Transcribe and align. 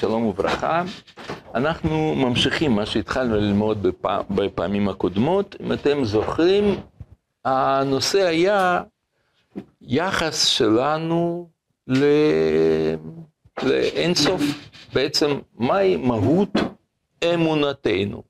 שלום 0.00 0.26
וברכה. 0.26 0.82
אנחנו 1.54 2.14
ממשיכים 2.14 2.72
מה 2.72 2.86
שהתחלנו 2.86 3.36
ללמוד 3.36 3.82
בפע... 3.82 4.22
בפעמים 4.30 4.88
הקודמות. 4.88 5.56
אם 5.60 5.72
אתם 5.72 6.04
זוכרים, 6.04 6.64
הנושא 7.44 8.26
היה 8.26 8.82
יחס 9.80 10.46
שלנו 10.46 11.48
ל... 11.86 12.04
לאינסוף, 13.62 14.40
בעצם 14.92 15.30
מהי 15.54 15.96
מהות 15.96 16.50
אמונתנו. 17.34 18.22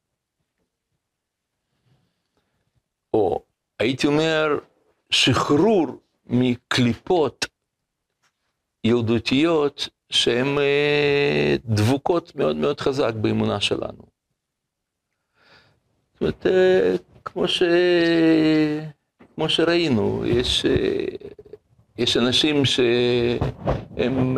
או 3.14 3.42
הייתי 3.78 4.06
אומר, 4.06 4.58
שחרור 5.10 5.86
מקליפות 6.26 7.46
ילדותיות 8.84 9.88
שהן 10.10 10.58
אה, 10.58 11.56
דבוקות 11.64 12.36
מאוד 12.36 12.56
מאוד 12.56 12.80
חזק 12.80 13.14
באמונה 13.14 13.60
שלנו. 13.60 14.16
זאת 16.12 16.20
אומרת, 16.20 16.46
אה, 16.46 16.96
כמו, 17.24 17.48
ש... 17.48 17.62
כמו 19.34 19.48
שראינו, 19.48 20.22
יש, 20.26 20.66
אה, 20.66 21.06
יש 21.98 22.16
אנשים 22.16 22.64
שהם 22.64 24.36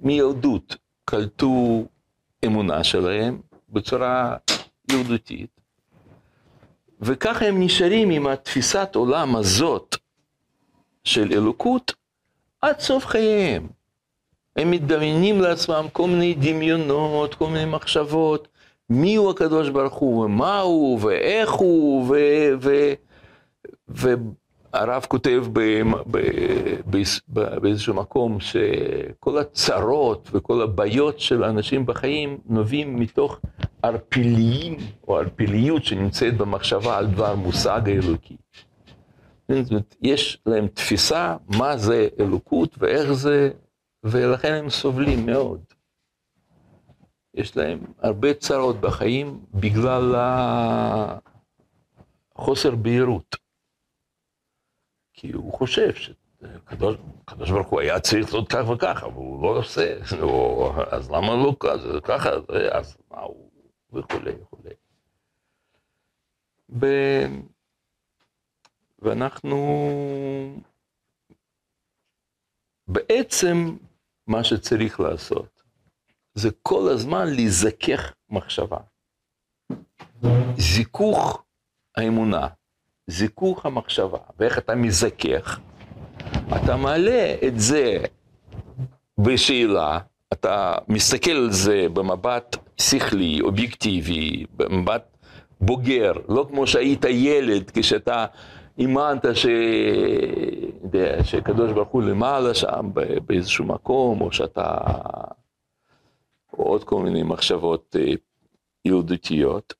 מילדות 0.00 0.76
קלטו 1.04 1.84
אמונה 2.44 2.84
שלהם 2.84 3.40
בצורה 3.68 4.36
ילדותית, 4.92 5.60
וככה 7.00 7.44
הם 7.46 7.62
נשארים 7.62 8.10
עם 8.10 8.26
התפיסת 8.26 8.88
עולם 8.94 9.36
הזאת 9.36 9.96
של 11.04 11.32
אלוקות 11.32 11.94
עד 12.62 12.80
סוף 12.80 13.06
חייהם. 13.06 13.75
הם 14.56 14.70
מדמיינים 14.70 15.40
לעצמם 15.40 15.86
כל 15.92 16.08
מיני 16.08 16.34
דמיונות, 16.34 17.34
כל 17.34 17.46
מיני 17.46 17.64
מחשבות, 17.64 18.48
מי 18.90 19.16
הוא 19.16 19.30
הקדוש 19.30 19.68
ברוך 19.68 19.94
הוא, 19.94 20.24
ומה 20.24 20.60
הוא, 20.60 20.98
ואיך 21.02 21.50
הוא, 21.50 22.06
ו... 22.08 22.14
ו... 22.60 22.92
והרב 23.88 25.06
כותב 25.08 25.44
ב... 25.52 25.60
ב... 26.10 26.18
ב... 26.90 27.02
באיזשהו 27.60 27.94
מקום 27.94 28.40
שכל 28.40 29.38
הצרות 29.38 30.30
וכל 30.32 30.62
הבעיות 30.62 31.20
של 31.20 31.44
האנשים 31.44 31.86
בחיים 31.86 32.38
נובעים 32.46 33.00
מתוך 33.00 33.40
ערפיליים 33.82 34.76
או 35.08 35.18
ערפיליות 35.18 35.84
שנמצאת 35.84 36.36
במחשבה 36.36 36.98
על 36.98 37.06
דבר 37.06 37.34
מושג 37.34 37.80
האלוקי. 37.86 38.36
יש 40.02 40.38
להם 40.46 40.66
תפיסה 40.68 41.36
מה 41.48 41.76
זה 41.76 42.08
אלוקות 42.20 42.76
ואיך 42.78 43.12
זה 43.12 43.50
ולכן 44.10 44.52
הם 44.52 44.70
סובלים 44.70 45.26
מאוד. 45.26 45.64
יש 47.34 47.56
להם 47.56 47.78
הרבה 47.98 48.34
צרות 48.34 48.80
בחיים 48.80 49.44
בגלל 49.54 50.14
החוסר 52.34 52.74
בהירות. 52.74 53.36
כי 55.12 55.32
הוא 55.32 55.52
חושב 55.52 55.94
שקדוש 55.94 56.96
ברוך 57.50 57.68
הוא 57.68 57.80
היה 57.80 58.00
צריך 58.00 58.24
לעשות 58.24 58.48
כך 58.48 58.68
וכך, 58.68 59.02
אבל 59.02 59.14
הוא 59.14 59.42
לא 59.42 59.58
עושה, 59.58 59.96
אז 60.90 61.10
למה 61.10 61.34
לא 61.36 61.56
ככה, 62.04 62.30
אז 62.72 62.96
מה 63.10 63.20
הוא, 63.20 63.50
וכולי 63.92 64.32
וכולי. 64.42 64.74
ב... 66.78 66.86
ואנחנו 68.98 69.56
בעצם 72.88 73.76
מה 74.26 74.44
שצריך 74.44 75.00
לעשות 75.00 75.62
זה 76.34 76.50
כל 76.62 76.88
הזמן 76.88 77.26
להיזכך 77.34 78.12
מחשבה. 78.30 78.78
זיכוך 80.56 81.44
האמונה, 81.96 82.46
זיכוך 83.06 83.66
המחשבה, 83.66 84.18
ואיך 84.38 84.58
אתה 84.58 84.74
מזכך? 84.74 85.60
אתה 86.56 86.76
מעלה 86.76 87.34
את 87.46 87.60
זה 87.60 87.98
בשאלה, 89.18 89.98
אתה 90.32 90.74
מסתכל 90.88 91.30
על 91.30 91.52
זה 91.52 91.86
במבט 91.92 92.56
שכלי, 92.80 93.40
אובייקטיבי, 93.40 94.44
במבט 94.56 95.16
בוגר, 95.60 96.12
לא 96.28 96.46
כמו 96.50 96.66
שהיית 96.66 97.04
ילד 97.04 97.70
כשאתה 97.74 98.26
אימנת 98.78 99.24
ש... 99.34 99.46
שקדוש 101.22 101.72
ברוך 101.72 101.88
הוא 101.88 102.02
למעלה 102.02 102.54
שם 102.54 102.90
באיזשהו 103.26 103.64
מקום, 103.64 104.20
או 104.20 104.32
שאתה... 104.32 104.76
או 106.52 106.64
עוד 106.64 106.84
כל 106.84 107.02
מיני 107.02 107.22
מחשבות 107.22 107.96
אה, 107.98 108.12
יהודותיות. 108.84 109.74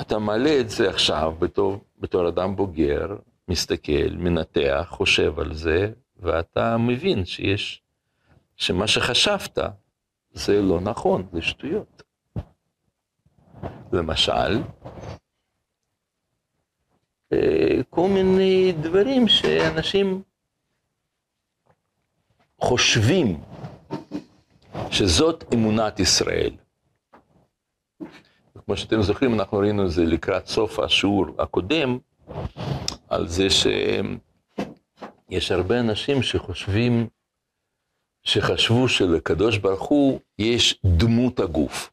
אתה 0.00 0.18
מעלה 0.18 0.60
את 0.60 0.70
זה 0.70 0.90
עכשיו 0.90 1.34
בתור, 1.38 1.76
בתור 1.98 2.28
אדם 2.28 2.56
בוגר, 2.56 3.16
מסתכל, 3.48 4.10
מנתח, 4.16 4.86
חושב 4.90 5.38
על 5.38 5.54
זה, 5.54 5.92
ואתה 6.16 6.76
מבין 6.76 7.24
שיש, 7.24 7.82
שמה 8.56 8.86
שחשבת 8.86 9.58
זה 10.32 10.62
לא 10.62 10.80
נכון, 10.80 11.26
זה 11.32 11.42
שטויות. 11.42 12.02
למשל, 13.92 14.62
כל 17.90 18.08
מיני 18.08 18.72
דברים 18.72 19.28
שאנשים 19.28 20.22
חושבים 22.60 23.40
שזאת 24.90 25.44
אמונת 25.54 26.00
ישראל. 26.00 26.50
כמו 28.66 28.76
שאתם 28.76 29.02
זוכרים, 29.02 29.34
אנחנו 29.34 29.58
ראינו 29.58 29.86
את 29.86 29.90
זה 29.90 30.04
לקראת 30.04 30.46
סוף 30.46 30.78
השיעור 30.78 31.26
הקודם, 31.38 31.98
על 33.08 33.28
זה 33.28 33.46
שיש 33.50 35.52
הרבה 35.52 35.80
אנשים 35.80 36.22
שחושבים, 36.22 37.06
שחשבו 38.22 38.88
שלקדוש 38.88 39.58
ברוך 39.58 39.88
הוא 39.88 40.20
יש 40.38 40.80
דמות 40.84 41.40
הגוף. 41.40 41.90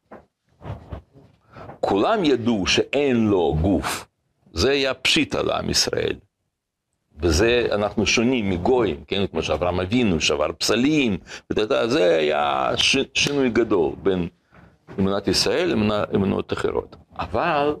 כולם 1.80 2.24
ידעו 2.24 2.66
שאין 2.66 3.26
לו 3.26 3.56
גוף. 3.60 4.09
זה 4.52 4.70
היה 4.70 4.94
פשיטה 4.94 5.42
לעם 5.42 5.70
ישראל. 5.70 6.16
וזה 7.22 7.68
אנחנו 7.72 8.06
שונים 8.06 8.50
מגויים, 8.50 9.04
כן, 9.06 9.26
כמו 9.26 9.42
שאברהם 9.42 9.80
אבינו 9.80 10.20
שבר 10.20 10.52
פסלים, 10.58 11.18
זה 11.86 12.16
היה 12.18 12.72
ש, 12.76 12.96
שינוי 13.14 13.50
גדול 13.50 13.92
בין 14.02 14.28
אמונת 14.98 15.28
ישראל 15.28 15.74
לאמונות 15.74 16.52
אחרות. 16.52 16.96
אבל 17.18 17.76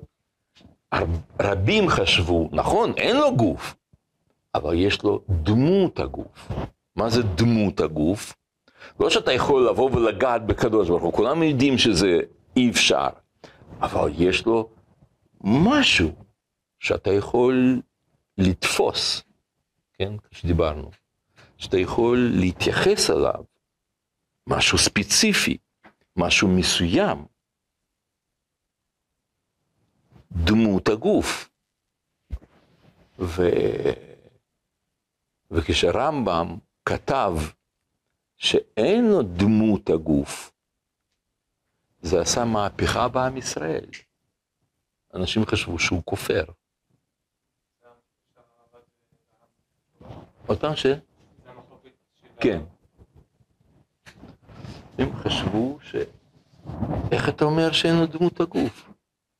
רבים 1.42 1.88
חשבו, 1.88 2.48
נכון, 2.52 2.92
אין 2.96 3.16
לו 3.16 3.36
גוף, 3.36 3.74
אבל 4.54 4.74
יש 4.74 5.02
לו 5.02 5.20
דמות 5.28 6.00
הגוף. 6.00 6.48
מה 6.96 7.10
זה 7.10 7.22
דמות 7.22 7.80
הגוף? 7.80 8.34
לא 9.00 9.10
שאתה 9.10 9.32
יכול 9.32 9.68
לבוא 9.68 9.90
ולגעת 9.92 10.46
בקדוש 10.46 10.88
ברוך 10.88 11.02
הוא, 11.02 11.12
כולם 11.12 11.42
יודעים 11.42 11.78
שזה 11.78 12.18
אי 12.56 12.70
אפשר, 12.70 13.08
אבל 13.80 14.10
יש 14.18 14.46
לו 14.46 14.68
משהו 15.44 16.10
שאתה 16.80 17.10
יכול 17.10 17.82
לתפוס, 18.38 19.22
כן, 19.92 20.12
שדיברנו, 20.30 20.90
שאתה 21.58 21.78
יכול 21.78 22.18
להתייחס 22.40 23.10
אליו, 23.10 23.44
משהו 24.46 24.78
ספציפי, 24.78 25.58
משהו 26.16 26.48
מסוים, 26.48 27.26
דמות 30.32 30.88
הגוף. 30.88 31.50
ו... 33.18 33.42
וכשרמב"ם 35.50 36.58
כתב 36.84 37.32
שאין 38.36 39.04
לו 39.04 39.22
דמות 39.22 39.90
הגוף, 39.90 40.52
זה 42.02 42.20
עשה 42.20 42.44
מהפכה 42.44 43.08
בעם 43.08 43.36
ישראל. 43.36 43.86
אנשים 45.14 45.46
חשבו 45.46 45.78
שהוא 45.78 46.02
כופר. 46.04 46.44
עוד 50.50 50.58
פעם 50.58 50.76
ש... 50.76 50.86
כן. 52.40 52.60
הם 54.98 55.16
חשבו 55.16 55.78
ש... 55.82 55.96
איך 57.12 57.28
אתה 57.28 57.44
אומר 57.44 57.72
שאין 57.72 57.96
לו 57.96 58.06
דמות 58.06 58.40
הגוף? 58.40 58.90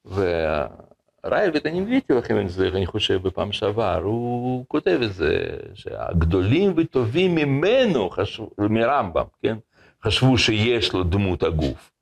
והראב"ד, 0.05 1.67
אני 1.67 1.81
הבאתי 1.81 2.13
לכם 2.13 2.41
את 2.41 2.51
זה, 2.51 2.69
אני 2.69 2.87
חושב, 2.87 3.23
בפעם 3.23 3.53
שעבר, 3.53 4.01
הוא 4.03 4.65
כותב 4.69 5.01
את 5.05 5.13
זה, 5.13 5.47
שהגדולים 5.75 6.75
וטובים 6.77 7.35
ממנו, 7.35 8.11
חשבו, 8.11 8.51
מרמב"ם, 8.59 9.25
כן? 9.43 9.57
חשבו 10.03 10.39
שיש 10.39 10.93
לו 10.93 11.05
דמות 11.05 11.43
הגוף. 11.43 11.93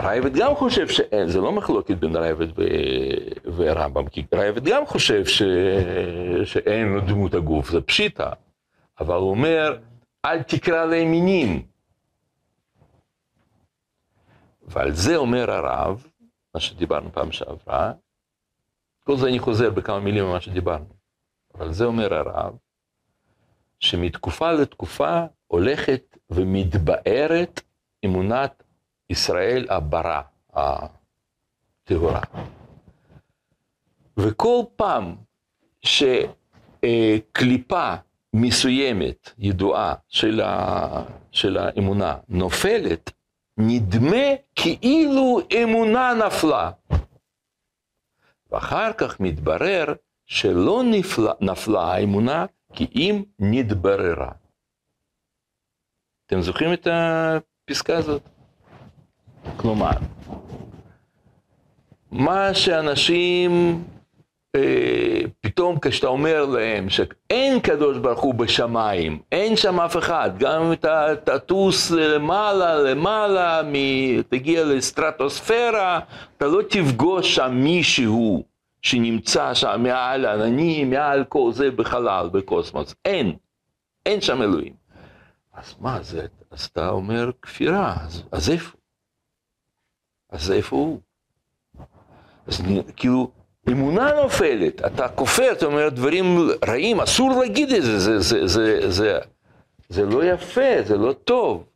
ראב"ד 0.00 0.36
גם 0.36 0.54
חושב 0.54 0.88
שאין, 0.88 1.28
זה 1.28 1.40
לא 1.40 1.52
מחלוקת 1.52 1.96
בין 1.96 2.16
ראב"ד 2.16 2.46
ורמב"ם, 3.56 4.08
כי 4.08 4.24
ראב"ד 4.34 4.64
גם 4.64 4.86
חושב 4.86 5.26
ש... 5.26 5.42
שאין 6.44 7.00
דמות 7.06 7.34
הגוף, 7.34 7.70
זה 7.70 7.80
פשיטה. 7.80 8.32
אבל 9.00 9.14
הוא 9.14 9.30
אומר, 9.30 9.78
אל 10.24 10.42
תקרא 10.42 10.84
להם 10.84 11.10
מינים. 11.10 11.62
ועל 14.62 14.92
זה 14.92 15.16
אומר 15.16 15.50
הרב, 15.50 16.06
מה 16.54 16.60
שדיברנו 16.60 17.12
פעם 17.12 17.32
שעברה, 17.32 17.92
כל 19.04 19.16
זה 19.16 19.28
אני 19.28 19.38
חוזר 19.38 19.70
בכמה 19.70 20.00
מילים 20.00 20.24
ממה 20.24 20.40
שדיברנו, 20.40 20.94
אבל 21.54 21.72
זה 21.72 21.84
אומר 21.84 22.14
הרב, 22.14 22.56
שמתקופה 23.80 24.52
לתקופה 24.52 25.20
הולכת 25.46 26.18
ומתבארת 26.30 27.60
אמונת 28.04 28.63
ישראל 29.10 29.66
הברה, 29.70 30.22
הטהורה. 30.52 32.20
וכל 34.16 34.62
פעם 34.76 35.16
שקליפה 36.82 37.94
מסוימת, 38.34 39.30
ידועה, 39.38 39.94
של, 40.08 40.40
ה, 40.40 41.04
של 41.32 41.56
האמונה 41.56 42.18
נופלת, 42.28 43.10
נדמה 43.58 44.26
כאילו 44.54 45.40
אמונה 45.62 46.12
נפלה. 46.26 46.70
ואחר 48.50 48.92
כך 48.92 49.20
מתברר 49.20 49.94
שלא 50.26 50.82
נפלה, 50.90 51.32
נפלה 51.40 51.80
האמונה, 51.80 52.46
כי 52.72 52.86
אם 52.94 53.22
נתבררה. 53.38 54.32
אתם 56.26 56.40
זוכרים 56.40 56.72
את 56.72 56.88
הפסקה 56.90 57.96
הזאת? 57.96 58.22
כלומר, 59.56 59.90
מה 62.12 62.54
שאנשים, 62.54 63.82
אה, 64.56 65.20
פתאום 65.40 65.78
כשאתה 65.82 66.06
אומר 66.06 66.44
להם 66.44 66.88
שאין 66.88 67.60
קדוש 67.60 67.98
ברוך 67.98 68.20
הוא 68.20 68.34
בשמיים, 68.34 69.18
אין 69.32 69.56
שם 69.56 69.80
אף 69.80 69.96
אחד, 69.96 70.30
גם 70.38 70.62
אם 70.62 70.72
אתה 70.72 71.06
תטוס 71.24 71.90
למעלה, 71.90 72.74
למעלה, 72.74 73.62
מ... 73.62 73.74
תגיע 74.22 74.64
לסטרטוספירה, 74.64 76.00
אתה 76.36 76.46
לא 76.46 76.62
תפגוש 76.68 77.34
שם 77.34 77.52
מישהו 77.54 78.44
שנמצא 78.82 79.54
שם 79.54 79.80
מעל 79.82 80.26
עננים, 80.26 80.90
מעל 80.90 81.24
כל 81.24 81.52
זה 81.52 81.70
בחלל, 81.70 82.28
בקוסמוס. 82.32 82.94
אין, 83.04 83.36
אין 84.06 84.20
שם 84.20 84.42
אלוהים. 84.42 84.72
אז 85.54 85.74
מה 85.80 86.02
זה, 86.02 86.26
אז 86.50 86.64
אתה 86.72 86.88
אומר 86.88 87.30
כפירה, 87.42 87.94
אז, 88.00 88.22
אז 88.32 88.50
איפה? 88.50 88.76
אז 90.34 90.52
איפה 90.52 90.76
הוא? 90.76 91.00
אז 92.46 92.62
כאילו, 92.96 93.30
אמונה 93.68 94.12
נופלת, 94.22 94.84
אתה 94.86 95.08
כופר, 95.08 95.52
אתה 95.52 95.66
אומר 95.66 95.88
דברים 95.88 96.24
רעים, 96.68 97.00
אסור 97.00 97.30
להגיד 97.40 97.70
את 97.70 97.82
זה, 97.82 97.98
זה, 97.98 98.20
זה, 98.20 98.46
זה, 98.46 98.90
זה, 98.90 99.18
זה 99.88 100.04
לא 100.04 100.24
יפה, 100.24 100.82
זה 100.84 100.96
לא 100.96 101.12
טוב. 101.12 101.66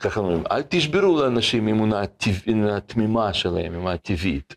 ככה 0.00 0.20
אומרים, 0.20 0.42
אל 0.50 0.62
תשברו 0.62 1.20
לאנשים 1.20 1.68
אמונה 1.68 2.02
תמימה 2.86 3.34
שלהם, 3.34 3.74
אמונה 3.74 3.98
טבעית. 3.98 4.54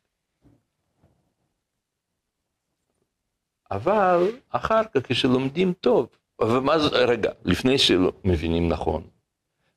אבל 3.71 4.31
אחר 4.49 4.83
כך 4.83 5.01
כשלומדים 5.03 5.73
טוב, 5.73 6.09
ומה 6.41 6.79
זה, 6.79 6.87
רגע, 6.87 7.31
לפני 7.45 7.77
שמבינים 7.77 8.69
נכון, 8.69 9.07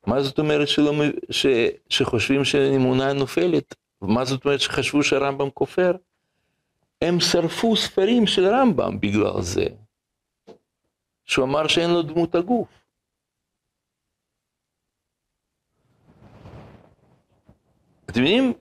מה 0.06 0.23
זאת 0.23 0.38
אומרת 0.38 0.69
שלא, 0.69 0.93
ש, 1.31 1.47
שחושבים 1.88 2.44
שאמונה 2.44 3.12
נופלת? 3.12 3.75
מה 4.00 4.25
זאת 4.25 4.44
אומרת 4.44 4.61
שחשבו 4.61 5.02
שהרמב"ם 5.02 5.50
כופר? 5.50 5.93
הם 7.02 7.20
שרפו 7.20 7.76
ספרים 7.76 8.26
של 8.26 8.47
רמב"ם 8.47 9.00
בגלל 9.00 9.43
זה, 9.43 9.67
שהוא 11.25 11.44
אמר 11.44 11.69
שאין 11.69 11.91
לו 11.91 12.02
דמות 12.02 12.35
הגוף. 12.35 12.69
אתם 18.06 18.20
יודעים 18.20 18.52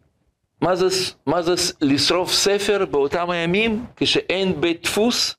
מה 0.61 0.75
זה, 0.75 0.85
מה 1.25 1.41
זה 1.41 1.51
לשרוף 1.81 2.31
ספר 2.31 2.85
באותם 2.85 3.29
הימים 3.29 3.85
כשאין 3.95 4.61
בית 4.61 4.83
דפוס? 4.83 5.35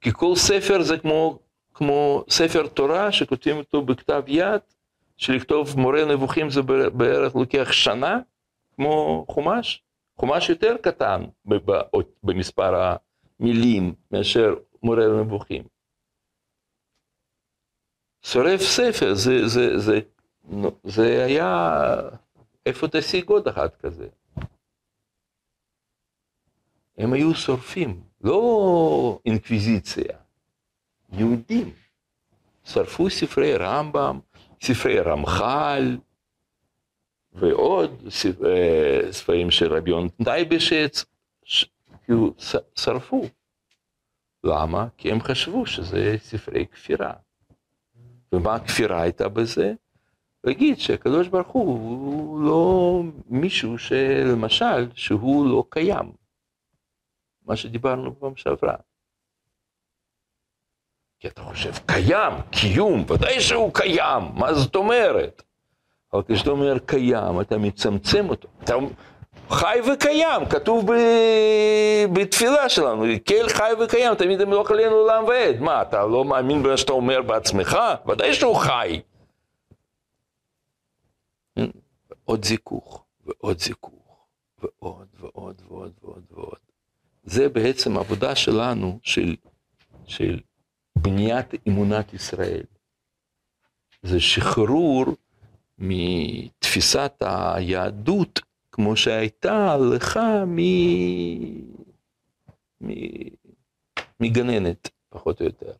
כי 0.00 0.10
כל 0.12 0.36
ספר 0.36 0.82
זה 0.82 0.98
כמו, 0.98 1.38
כמו 1.74 2.24
ספר 2.30 2.66
תורה 2.66 3.12
שכותבים 3.12 3.56
אותו 3.56 3.82
בכתב 3.82 4.22
יד, 4.26 4.60
שלכתוב 5.16 5.78
מורה 5.80 6.04
נבוכים 6.04 6.50
זה 6.50 6.62
בערך 6.92 7.34
לוקח 7.34 7.72
שנה, 7.72 8.18
כמו 8.74 9.24
חומש. 9.28 9.82
חומש 10.16 10.48
יותר 10.48 10.76
קטן 10.82 11.24
במספר 12.22 12.96
המילים 13.40 13.94
מאשר 14.10 14.54
מורה 14.82 15.06
נבוכים. 15.20 15.64
שורף 18.22 18.60
ספר, 18.60 19.14
זה, 19.14 19.48
זה, 19.48 19.78
זה, 19.78 20.00
זה 20.84 21.24
היה, 21.24 21.80
איפה 22.66 22.88
תשיג 22.88 23.28
עוד 23.28 23.48
אחד 23.48 23.68
כזה? 23.74 24.08
הם 26.98 27.12
היו 27.12 27.34
שורפים, 27.34 28.02
לא 28.20 29.20
אינקוויזיציה, 29.26 30.18
יהודים. 31.12 31.74
שרפו 32.64 33.10
ספרי 33.10 33.56
רמב"ם, 33.56 34.20
ספרי 34.62 35.00
רמח"ל, 35.00 35.96
ועוד 37.32 38.08
אה, 38.44 39.12
ספרים 39.12 39.50
של 39.50 39.72
רבי 39.72 39.90
יונתן 39.90 40.24
טייבשץ, 40.24 41.04
כאילו 42.04 42.34
שרפו. 42.74 43.24
למה? 44.44 44.86
כי 44.96 45.12
הם 45.12 45.20
חשבו 45.20 45.66
שזה 45.66 46.16
ספרי 46.18 46.66
כפירה. 46.66 47.12
ומה 48.32 48.54
הכפירה 48.54 49.02
הייתה 49.02 49.28
בזה? 49.28 49.74
להגיד 50.44 50.78
שהקדוש 50.78 51.28
ברוך 51.28 51.48
הוא 51.48 51.78
הוא 51.78 52.40
לא 52.40 53.02
מישהו 53.26 53.78
שלמשל, 53.78 54.90
שהוא 54.94 55.46
לא 55.46 55.64
קיים. 55.68 56.12
מה 57.46 57.56
שדיברנו 57.56 58.20
פעם 58.20 58.36
שעברה. 58.36 58.76
כי 61.24 61.28
אתה 61.28 61.42
חושב, 61.42 61.72
קיים, 61.86 62.32
קיום, 62.50 63.04
ודאי 63.08 63.40
שהוא 63.40 63.74
קיים, 63.74 64.22
מה 64.34 64.54
זאת 64.54 64.76
אומרת? 64.76 65.42
אבל 66.12 66.22
כשאתה 66.28 66.50
אומר 66.50 66.78
קיים, 66.78 67.40
אתה 67.40 67.58
מצמצם 67.58 68.28
אותו. 68.28 68.48
אתה 68.64 68.74
חי 69.48 69.78
וקיים, 69.92 70.44
כתוב 70.50 70.92
ב... 70.92 70.96
בתפילה 72.12 72.68
שלנו, 72.68 73.04
כל 73.28 73.48
חי 73.48 73.70
וקיים, 73.84 74.14
תמיד 74.14 74.40
ימלוך 74.40 74.70
עלינו 74.70 74.90
לעולם 74.90 75.24
ועד. 75.24 75.60
מה, 75.60 75.82
אתה 75.82 76.06
לא 76.06 76.24
מאמין 76.24 76.62
במה 76.62 76.76
שאתה 76.76 76.92
אומר 76.92 77.22
בעצמך? 77.22 77.78
ודאי 78.08 78.34
שהוא 78.34 78.56
חי. 78.56 79.00
עוד 82.24 82.44
זיכוך, 82.44 83.04
ועוד 83.26 83.58
זיכוך, 83.58 84.26
ועוד 84.62 85.06
ועוד 85.20 85.62
ועוד 85.68 85.92
ועוד 86.02 86.24
ועוד. 86.30 86.58
זה 87.22 87.48
בעצם 87.48 87.98
עבודה 87.98 88.34
שלנו, 88.34 88.98
של, 89.02 89.36
של 90.06 90.40
בניית 90.98 91.46
אמונת 91.68 92.14
ישראל. 92.14 92.64
זה 94.02 94.20
שחרור 94.20 95.04
מתפיסת 95.78 97.12
היהדות 97.20 98.40
כמו 98.72 98.96
שהייתה 98.96 99.76
לך 99.94 100.20
מ... 100.46 100.60
מ... 102.80 102.88
מגננת, 104.20 104.90
פחות 105.08 105.40
או 105.40 105.46
יותר. 105.46 105.72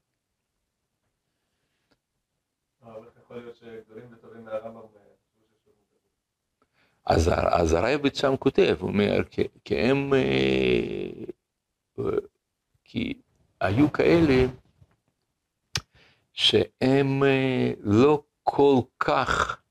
אז, 7.07 7.31
אז 7.51 7.73
הרייבד 7.73 8.15
שם 8.15 8.37
כותב, 8.37 8.77
הוא 8.81 8.89
אומר, 8.89 9.25
כי 9.65 9.77
הם, 9.77 10.15
אה, 10.15 12.03
כי 12.85 13.21
היו 13.61 13.93
כאלה 13.93 14.47
שהם 16.35 17.25
אה, 17.25 17.73
לא 17.81 18.23
כל 18.43 18.81
כך 18.99 19.63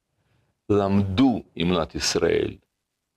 למדו 0.70 1.44
אמונת 1.62 1.96
ישראל. 1.96 2.58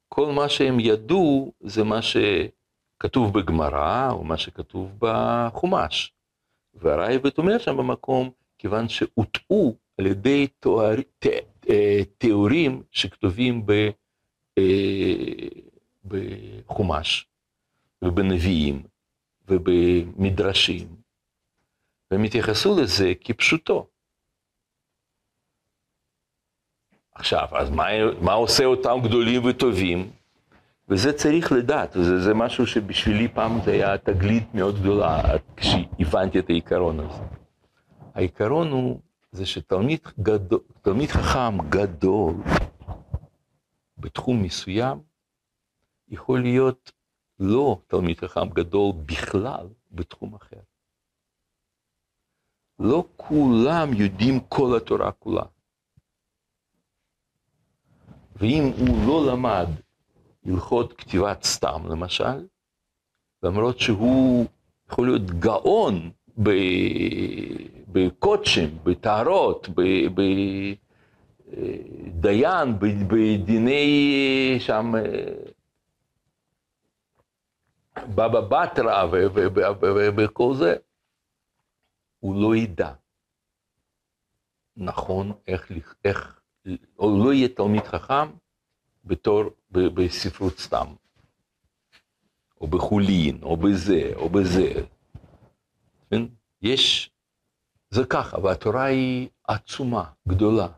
כל 0.08 0.32
מה 0.32 0.48
שהם 0.48 0.80
ידעו 0.80 1.52
זה 1.60 1.84
מה 1.84 2.00
שכתוב 2.02 3.38
בגמרא 3.38 4.10
או 4.12 4.24
מה 4.24 4.36
שכתוב 4.36 4.92
בחומש. 4.98 6.12
והרייבט 6.74 7.38
אומר 7.38 7.58
שם 7.58 7.76
במקום, 7.76 8.30
כיוון 8.58 8.88
שהוטעו 8.88 9.76
על 9.98 10.06
ידי 10.06 10.46
תואר, 10.60 10.96
ת, 11.18 11.26
אה, 11.70 12.00
תיאורים 12.18 12.82
שכתובים 12.90 13.66
ב, 13.66 13.72
אה, 14.58 15.48
בחומש 16.04 17.26
ובנביאים 18.02 18.82
ובמדרשים, 19.48 20.86
והם 22.10 22.22
התייחסו 22.22 22.80
לזה 22.80 23.12
כפשוטו. 23.20 23.86
עכשיו, 27.14 27.48
אז 27.52 27.70
מה, 27.70 27.86
מה 28.20 28.32
עושה 28.32 28.64
אותם 28.64 28.98
גדולים 29.04 29.44
וטובים? 29.44 30.10
וזה 30.88 31.12
צריך 31.12 31.52
לדעת, 31.52 31.96
וזה 31.96 32.20
זה 32.20 32.34
משהו 32.34 32.66
שבשבילי 32.66 33.28
פעם 33.28 33.60
זה 33.64 33.70
היה 33.70 33.98
תגלית 33.98 34.54
מאוד 34.54 34.80
גדולה, 34.80 35.22
כשהבנתי 35.56 36.38
את 36.38 36.50
העיקרון 36.50 37.00
הזה. 37.00 37.22
העיקרון 38.14 38.70
הוא, 38.70 39.00
זה 39.32 39.46
שתלמיד 39.46 40.00
גדול, 40.20 40.60
חכם 41.06 41.68
גדול 41.68 42.34
בתחום 43.98 44.42
מסוים, 44.42 44.98
יכול 46.08 46.42
להיות 46.42 46.92
לא 47.38 47.80
תלמיד 47.86 48.20
חכם 48.20 48.48
גדול 48.48 48.92
בכלל 49.06 49.66
בתחום 49.90 50.34
אחר. 50.34 50.60
לא 52.78 53.04
כולם 53.16 53.92
יודעים 53.92 54.40
כל 54.40 54.76
התורה 54.76 55.12
כולה. 55.12 55.42
ואם 58.36 58.72
הוא 58.78 59.06
לא 59.06 59.32
למד 59.32 59.66
הלכות 60.46 60.92
כתיבת 60.92 61.42
סתם, 61.44 61.82
למשל, 61.90 62.46
למרות 63.42 63.78
שהוא 63.78 64.46
יכול 64.90 65.06
להיות 65.06 65.30
גאון 65.30 66.10
בקודשים, 67.88 68.78
בטהרות, 68.84 69.68
בדיין, 72.14 72.78
בדיני 73.08 74.56
שם 74.58 74.92
בבא 78.14 78.40
בתרא 78.40 79.06
וכל 80.16 80.54
זה, 80.54 80.76
הוא 82.26 82.42
לא 82.42 82.56
ידע 82.56 82.92
נכון 84.76 85.32
איך, 85.46 85.72
איך, 86.04 86.40
או 86.98 87.24
לא 87.24 87.32
יהיה 87.32 87.48
תלמיד 87.48 87.84
חכם 87.84 88.28
בתור, 89.04 89.44
בספרות 89.70 90.58
סתם, 90.58 90.86
או 92.60 92.66
בחולין, 92.66 93.42
או 93.42 93.56
בזה, 93.56 94.12
או 94.16 94.28
בזה. 94.28 94.72
כן? 96.10 96.22
יש, 96.62 97.10
זה 97.90 98.04
ככה, 98.10 98.40
והתורה 98.40 98.84
היא 98.84 99.28
עצומה, 99.48 100.04
גדולה. 100.28 100.68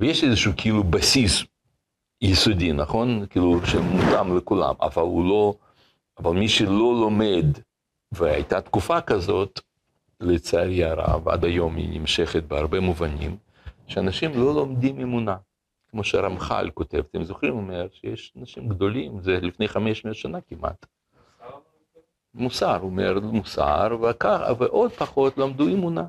ויש 0.00 0.24
איזשהו 0.24 0.52
כאילו 0.56 0.84
בסיס 0.84 1.42
יסודי, 2.20 2.72
נכון? 2.72 3.26
כאילו 3.26 3.66
שמותאם 3.66 4.36
לכולם, 4.36 4.74
אבל 4.80 5.02
הוא 5.02 5.28
לא, 5.28 5.54
אבל 6.18 6.30
מי 6.30 6.48
שלא 6.48 7.00
לומד, 7.00 7.46
והייתה 8.14 8.60
תקופה 8.60 9.00
כזאת, 9.00 9.60
לצערי 10.20 10.84
הרב, 10.84 11.28
עד 11.28 11.44
היום 11.44 11.76
היא 11.76 12.00
נמשכת 12.00 12.42
בהרבה 12.42 12.80
מובנים, 12.80 13.36
שאנשים 13.86 14.30
לא 14.34 14.54
לומדים 14.54 15.00
אמונה. 15.00 15.36
כמו 15.90 16.04
שהרמח"ל 16.04 16.70
כותב, 16.74 17.02
אתם 17.10 17.24
זוכרים, 17.24 17.52
הוא 17.52 17.60
אומר 17.60 17.86
שיש 17.92 18.32
אנשים 18.40 18.68
גדולים, 18.68 19.20
זה 19.20 19.40
לפני 19.42 19.68
500 19.68 20.14
שנה 20.14 20.40
כמעט. 20.40 20.86
מוסר, 22.34 22.76
הוא 22.76 22.90
אומר 22.90 23.20
מוסר, 23.20 23.96
וכך, 24.02 24.40
ועוד 24.58 24.92
פחות 24.92 25.38
למדו 25.38 25.68
אמונה. 25.68 26.06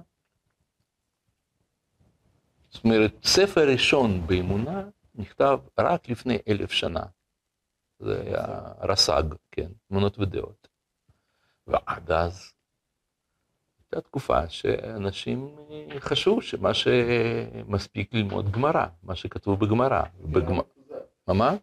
זאת 2.69 2.83
אומרת, 2.83 3.11
ספר 3.23 3.67
ראשון 3.67 4.27
באמונה 4.27 4.83
נכתב 5.15 5.59
רק 5.79 6.09
לפני 6.09 6.37
אלף 6.47 6.71
שנה. 6.71 7.03
זה 7.99 8.21
היה 8.21 8.45
רס"ג, 8.81 9.23
כן, 9.51 9.67
אמונות 9.91 10.19
ודעות. 10.19 10.64
ועד 11.67 12.11
אז 12.11 12.53
הייתה 13.79 14.01
תקופה 14.01 14.49
שאנשים 14.49 15.55
חשבו 15.99 16.41
שמה 16.41 16.73
שמספיק 16.73 18.13
ללמוד 18.13 18.51
גמרא, 18.51 18.85
מה 19.03 19.15
שכתוב 19.15 19.59
בגמרא. 19.59 20.01
מה? 21.27 21.33
מה? 21.33 21.55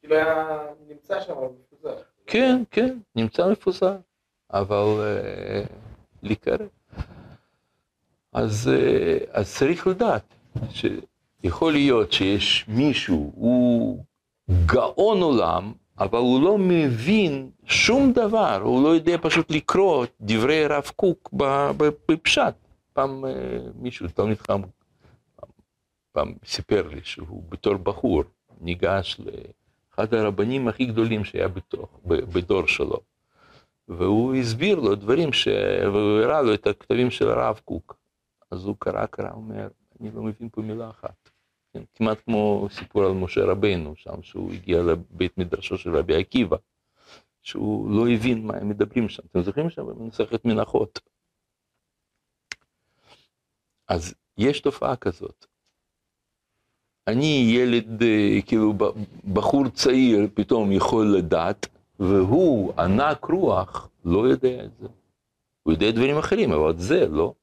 כאילו 0.00 0.16
היה 0.16 0.58
נמצא 0.88 1.20
שם, 1.20 1.32
מפוזר. 1.32 1.96
כן, 2.26 2.62
כן, 2.70 2.98
נמצא 3.14 3.48
מפוזר, 3.48 3.96
אבל 4.52 4.84
אה, 5.00 5.62
להיקרא. 6.22 6.66
אז, 8.32 8.70
אה, 8.72 9.18
אז 9.30 9.56
צריך 9.56 9.86
לדעת 9.86 10.34
שיכול 10.70 11.72
להיות 11.72 12.12
שיש 12.12 12.68
מישהו, 12.68 13.32
הוא 13.34 14.04
גאון 14.66 15.22
עולם, 15.22 15.72
אבל 16.02 16.18
הוא 16.18 16.42
לא 16.42 16.58
מבין 16.58 17.50
שום 17.64 18.12
דבר, 18.12 18.60
הוא 18.62 18.82
לא 18.82 18.88
יודע 18.88 19.16
פשוט 19.22 19.50
לקרוא 19.50 20.06
דברי 20.20 20.64
הרב 20.64 20.90
קוק 20.96 21.30
בפשט. 22.06 22.54
פעם 22.92 23.24
אה, 23.24 23.30
מישהו, 23.74 24.08
תלמיד 24.08 24.38
חם, 24.38 24.62
פעם 26.12 26.34
סיפר 26.44 26.88
לי 26.88 27.00
שהוא 27.04 27.42
בתור 27.48 27.74
בחור 27.76 28.22
ניגש 28.60 29.20
לאחד 29.20 30.14
הרבנים 30.14 30.68
הכי 30.68 30.84
גדולים 30.84 31.24
שהיה 31.24 31.48
בתוך, 31.48 32.00
בדור 32.04 32.66
שלו. 32.66 33.00
והוא 33.88 34.34
הסביר 34.34 34.80
לו 34.80 34.94
דברים, 34.94 35.32
ש... 35.32 35.48
והוא 35.82 36.20
הראה 36.20 36.42
לו 36.42 36.54
את 36.54 36.66
הכתבים 36.66 37.10
של 37.10 37.28
הרב 37.28 37.60
קוק. 37.64 37.96
אז 38.50 38.64
הוא 38.64 38.76
קרא, 38.78 39.06
קרא, 39.06 39.30
אומר, 39.30 39.68
אני 40.00 40.10
לא 40.14 40.22
מבין 40.22 40.48
פה 40.52 40.62
מילה 40.62 40.90
אחת. 40.90 41.30
כן, 41.72 41.82
כמעט 41.94 42.18
כמו 42.24 42.68
סיפור 42.70 43.04
על 43.04 43.12
משה 43.12 43.40
רבנו, 43.44 43.96
שם 43.96 44.22
שהוא 44.22 44.52
הגיע 44.52 44.82
לבית 44.82 45.38
מדרשו 45.38 45.78
של 45.78 45.96
רבי 45.96 46.16
עקיבא, 46.16 46.56
שהוא 47.42 47.90
לא 47.90 48.08
הבין 48.08 48.46
מה 48.46 48.56
הם 48.56 48.68
מדברים 48.68 49.08
שם. 49.08 49.22
אתם 49.30 49.42
זוכרים 49.42 49.70
שם 49.70 49.86
במסכת 49.86 50.44
מנחות. 50.44 51.00
אז 53.88 54.14
יש 54.38 54.60
תופעה 54.60 54.96
כזאת. 54.96 55.46
אני 57.06 57.52
ילד, 57.56 58.02
אה, 58.02 58.42
כאילו 58.46 58.72
בחור 59.32 59.68
צעיר 59.68 60.28
פתאום 60.34 60.72
יכול 60.72 61.14
לדעת, 61.18 61.66
והוא 62.00 62.72
ענק 62.78 63.24
רוח, 63.24 63.90
לא 64.04 64.28
יודע 64.28 64.64
את 64.64 64.70
זה. 64.80 64.88
הוא 65.62 65.72
יודע 65.72 65.90
דברים 65.90 66.18
אחרים, 66.18 66.52
אבל 66.52 66.78
זה 66.78 67.08
לא. 67.08 67.34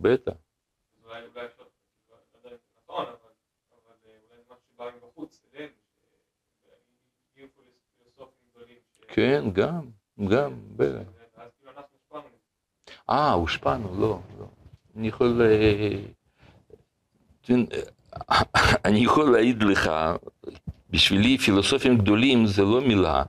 בטח. 0.00 0.32
כן, 9.08 9.44
גם, 9.52 9.90
גם, 10.28 10.52
בטח. 10.76 11.08
אה, 13.10 13.32
הושפענו, 13.32 14.00
לא, 14.00 14.20
לא. 14.38 14.46
אני 14.96 15.08
יכול... 15.08 15.42
אה, 15.42 16.02
אני 18.84 18.98
יכול 18.98 19.32
להעיד 19.32 19.62
לך, 19.62 19.90
בשבילי 20.90 21.38
פילוסופים 21.38 21.98
גדולים 21.98 22.46
זה 22.46 22.62
לא 22.62 22.80
מילה, 22.80 23.22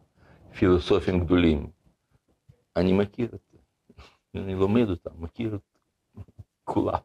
פילוסופים 0.54 1.20
גדולים. 1.20 1.70
אני 2.76 2.92
מכיר 2.94 3.26
את 3.26 3.40
זה, 3.52 3.58
אני 4.40 4.56
לומד 4.56 4.90
אותם, 4.90 5.12
מכיר 5.18 5.56
את 5.56 5.71
כולם. 6.74 7.00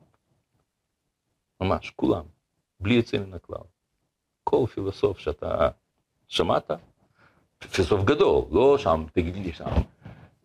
ממש, 1.60 1.90
כולם. 1.96 2.24
בלי 2.80 2.94
יוצא 2.94 3.18
מן 3.18 3.34
הכלל. 3.34 3.64
כל 4.44 4.66
פילוסוף 4.74 5.18
שאתה 5.18 5.68
שמעת, 6.28 6.70
פילוסוף 7.58 8.04
גדול, 8.04 8.44
לא 8.50 8.78
שם, 8.78 9.04
תגיד 9.12 9.36
לי 9.36 9.52
שם, 9.52 9.70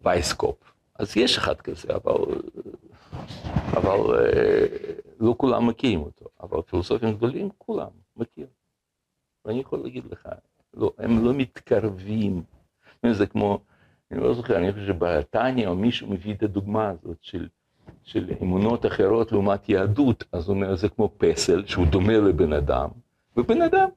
וייסקופ. 0.02 0.58
אז 0.96 1.18
יש 1.18 1.38
אחד 1.38 1.62
כזה, 1.62 1.88
אבל, 1.96 2.42
אבל 3.78 4.20
אה, 4.20 4.66
לא 5.20 5.36
כולם 5.38 5.68
מכירים 5.68 6.02
אותו. 6.02 6.26
אבל 6.40 6.62
פילוסופים 6.62 7.14
גדולים, 7.14 7.50
כולם 7.58 7.90
מכיר. 8.16 8.48
ואני 9.46 9.60
יכול 9.60 9.80
להגיד 9.80 10.06
לך, 10.06 10.30
לא, 10.74 10.92
הם 10.98 11.26
לא 11.26 11.34
מתקרבים. 11.34 12.44
זה 13.12 13.28
כמו, 13.28 13.60
אני 14.12 14.20
לא 14.20 14.34
זוכר, 14.34 14.58
אני 14.58 14.74
חושב 14.74 14.88
שבתניא 14.88 15.68
או 15.68 15.76
מישהו 15.76 16.10
מביא 16.10 16.34
את 16.34 16.44
הדוגמה 16.44 16.90
הזאת 16.90 17.18
של 17.22 17.48
של 18.04 18.32
אמונות 18.42 18.86
אחרות 18.86 19.32
לעומת 19.32 19.70
יהדות, 19.70 20.24
אז 20.32 20.48
הוא 20.48 20.56
אומר, 20.56 20.76
זה 20.76 20.90
כמו 20.90 21.12
פסל 21.18 21.66
שהוא 21.66 21.86
דומה 21.86 22.18
לבן 22.18 22.54
אדם, 22.54 22.90
ובן 23.38 23.62
אדם. 23.62 23.90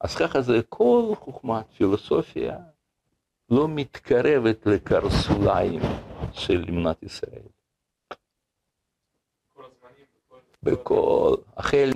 אז 0.00 0.16
ככה 0.16 0.40
זה 0.40 0.60
כל 0.68 1.12
חוכמת 1.14 1.64
פילוסופיה 1.76 2.56
לא 3.50 3.68
מתקרבת 3.68 4.66
לקרסוליים 4.66 5.80
של 6.32 6.64
אמונת 6.68 7.02
ישראל. 7.02 7.42
בכל, 10.62 11.34
החל 11.56 11.90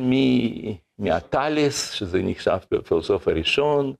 מתאלס, 0.98 1.92
שזה 1.92 2.22
נחשב 2.22 2.58
הפילוסוף 2.70 3.28
הראשון, 3.28 3.94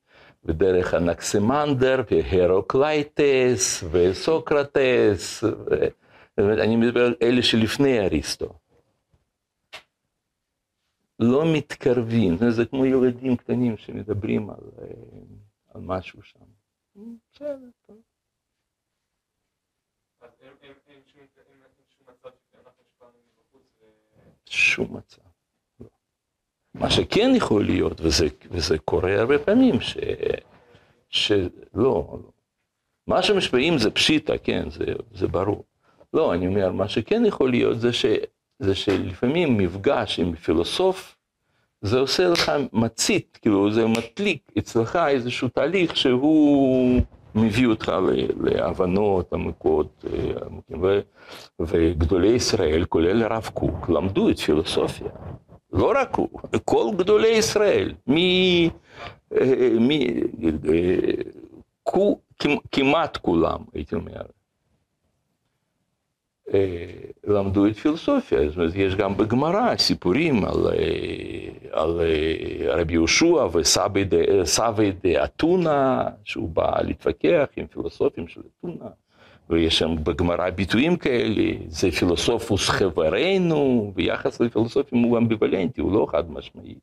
ודרך 0.48 0.94
אנקסימנדר 0.94 2.02
והרקליטוס 2.10 3.84
וסוקרטס, 3.92 5.44
ו... 5.44 5.74
אני 6.38 6.76
מדבר 6.76 7.00
על 7.00 7.14
אלה 7.22 7.42
שלפני 7.42 7.98
אריסטו. 8.00 8.58
לא 11.18 11.42
מתקרבים, 11.56 12.36
זה 12.50 12.66
כמו 12.66 12.86
ילדים 12.86 13.36
קטנים 13.36 13.76
שמדברים 13.76 14.50
על, 14.50 14.60
על 15.68 15.80
משהו 15.80 16.22
שם. 16.22 16.44
בסדר, 16.94 17.68
טוב. 17.86 17.96
שום 21.88 22.06
מצב 22.08 22.30
שאנחנו 22.50 22.82
השפענו 22.86 23.18
מבחוץ 23.18 23.62
ו- 23.80 24.50
שום 24.50 24.96
מצב. 24.96 25.22
לא. 25.80 25.88
מה 26.80 26.90
שכן 26.90 27.32
יכול 27.34 27.64
להיות, 27.64 28.00
וזה, 28.00 28.26
וזה 28.50 28.78
קורה 28.78 29.20
הרבה 29.20 29.38
פעמים, 29.38 29.80
ש... 29.80 29.96
שלא, 31.10 31.48
לא. 31.74 32.18
מה 33.06 33.22
שמשפיעים 33.22 33.78
זה 33.78 33.90
פשיטה, 33.90 34.38
כן, 34.38 34.70
זה, 34.70 34.84
זה 35.14 35.28
ברור. 35.28 35.64
לא, 36.14 36.34
אני 36.34 36.46
אומר, 36.46 36.72
מה 36.72 36.88
שכן 36.88 37.22
יכול 37.26 37.50
להיות 37.50 37.80
זה, 37.80 37.92
ש... 37.92 38.06
זה 38.58 38.74
שלפעמים 38.74 39.58
מפגש 39.58 40.20
עם 40.20 40.34
פילוסוף, 40.34 41.16
זה 41.80 41.98
עושה 41.98 42.28
לך 42.28 42.52
מצית, 42.72 43.38
כאילו 43.42 43.72
זה 43.72 43.86
מדליק 43.86 44.52
אצלך 44.58 44.98
איזשהו 45.08 45.48
תהליך 45.48 45.96
שהוא 45.96 47.00
מביא 47.34 47.66
אותך 47.66 47.92
להבנות 48.40 49.32
עמוקות, 49.32 50.04
אה, 50.12 50.88
וגדולי 51.60 52.28
ישראל, 52.28 52.84
כולל 52.84 53.22
הרב 53.22 53.50
קוק, 53.54 53.88
למדו 53.88 54.30
את 54.30 54.38
פילוסופיה. 54.38 55.08
לא 55.72 55.92
רק 55.96 56.14
הוא, 56.14 56.28
כל 56.64 56.90
גדולי 56.96 57.28
ישראל. 57.28 57.94
אה. 58.08 58.70
אה, 59.40 59.68
כמעט 62.72 63.16
כולם, 63.16 63.58
הייתי 63.74 63.94
אומר, 63.94 64.22
אה, 66.54 66.86
למדו 67.24 67.66
את 67.66 67.76
פילוסופיה. 67.76 68.48
זאת 68.48 68.56
אומרת, 68.56 68.72
יש 68.74 68.94
גם 68.94 69.16
בגמרא 69.16 69.76
סיפורים 69.76 70.44
על, 70.44 70.66
על 71.72 72.00
רבי 72.68 72.92
יהושע 72.92 73.46
וסבי 73.52 74.04
דאתונה, 75.02 76.04
שהוא 76.24 76.48
בא 76.48 76.80
להתווכח 76.82 77.46
עם 77.56 77.66
פילוסופים 77.66 78.28
של 78.28 78.40
אתונה. 78.58 78.90
ויש 79.50 79.78
שם 79.78 80.04
בגמרא 80.04 80.50
ביטויים 80.50 80.96
כאלה, 80.96 81.52
זה 81.68 81.90
פילוסופוס 81.90 82.68
חברנו, 82.68 83.92
ביחס 83.94 84.40
לפילוסופים 84.40 85.02
הוא 85.02 85.18
אמביוולנטי, 85.18 85.80
הוא 85.80 85.92
לא 85.92 86.06
חד 86.10 86.30
משמעי. 86.30 86.74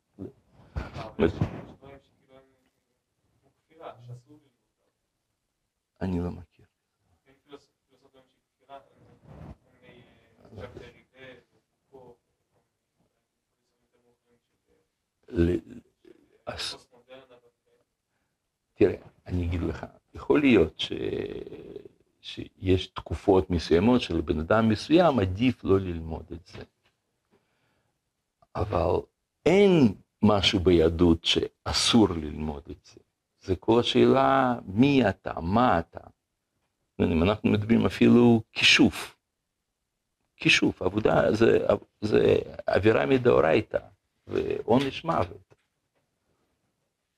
אני 6.00 6.18
לא 6.18 6.30
מכיר. 6.30 6.66
אה. 16.48 16.54
תראה, 18.74 18.96
אני 19.26 19.44
אגיד 19.44 19.62
לך, 19.62 19.86
יכול 20.14 20.40
להיות 20.40 20.80
ש... 20.80 20.92
שיש 22.26 22.86
תקופות 22.86 23.50
מסוימות 23.50 24.00
שלבן 24.00 24.40
אדם 24.40 24.68
מסוים 24.68 25.18
עדיף 25.18 25.64
לא 25.64 25.80
ללמוד 25.80 26.24
את 26.32 26.46
זה. 26.46 26.64
אבל 28.56 28.90
אין 29.46 29.94
משהו 30.22 30.60
ביהדות 30.60 31.24
שאסור 31.24 32.08
ללמוד 32.08 32.62
את 32.70 32.84
זה. 32.84 33.00
זה 33.40 33.56
כל 33.56 33.80
השאלה 33.80 34.54
מי 34.66 35.08
אתה, 35.08 35.40
מה 35.40 35.78
אתה. 35.78 36.00
אם 37.00 37.22
אנחנו 37.22 37.50
מדברים 37.50 37.86
אפילו 37.86 38.42
כישוף. 38.52 39.16
כישוף, 40.36 40.82
עבודה 40.82 41.32
זה, 41.32 41.66
זה 42.00 42.36
עבירה 42.66 43.06
מדאורייתא 43.06 43.78
ועונש 44.26 45.04
מוות. 45.04 45.54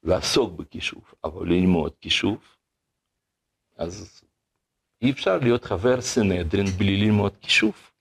לעסוק 0.03 0.53
בכישוף, 0.53 1.15
אבל 1.25 1.49
ללמוד 1.49 1.93
כישוף, 2.01 2.57
אז 3.77 4.23
אי 5.03 5.11
אפשר 5.11 5.39
להיות 5.39 5.65
חבר 5.65 6.01
סנהדרין 6.01 6.67
בלי 6.67 6.97
ללמוד 6.97 7.33
כישוף. 7.41 7.93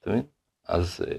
אתה 0.00 0.10
מבין? 0.10 0.22
אז, 0.64 1.04
אה, 1.08 1.18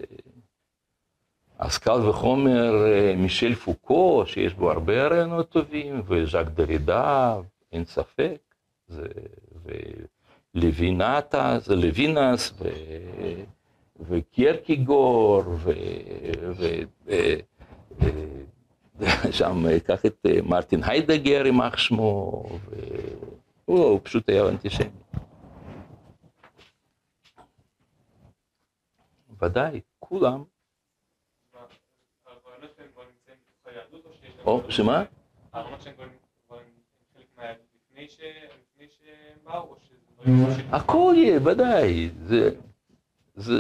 אז 1.57 1.77
קל 1.77 2.09
וחומר 2.09 2.85
אה, 2.85 3.15
מישל 3.17 3.55
פוקו, 3.55 4.23
שיש 4.25 4.53
בו 4.53 4.71
הרבה 4.71 5.07
רעיונות 5.07 5.49
טובים, 5.49 6.01
וז'אק 6.07 6.47
דרידה, 6.47 7.35
אין 7.71 7.85
ספק, 7.85 8.41
זה, 8.87 9.07
ולוינטה, 10.55 11.59
זה 11.59 11.75
לוינס, 11.75 12.53
ו... 12.59 12.69
וקירקיגור, 13.99 15.43
ו... 15.47 15.71
ו... 16.57 16.65
אה, 17.09 17.35
אה, 18.01 18.09
שם 19.31 19.65
אה, 19.67 19.79
קח 19.79 20.05
את 20.05 20.25
אה, 20.25 20.41
מרטין 20.41 20.83
היידגר, 20.83 21.45
יימח 21.45 21.77
שמו, 21.77 22.43
הוא 23.65 23.99
פשוט 24.03 24.29
היה 24.29 24.49
אנטישמי. 24.49 24.89
ודאי, 29.41 29.81
כולם, 29.99 30.43
או 34.45 34.71
שמה? 34.71 35.03
הכל 40.71 41.13
יהיה, 41.17 41.39
ודאי, 41.45 42.09
זה, 42.23 42.49
זה, 43.35 43.53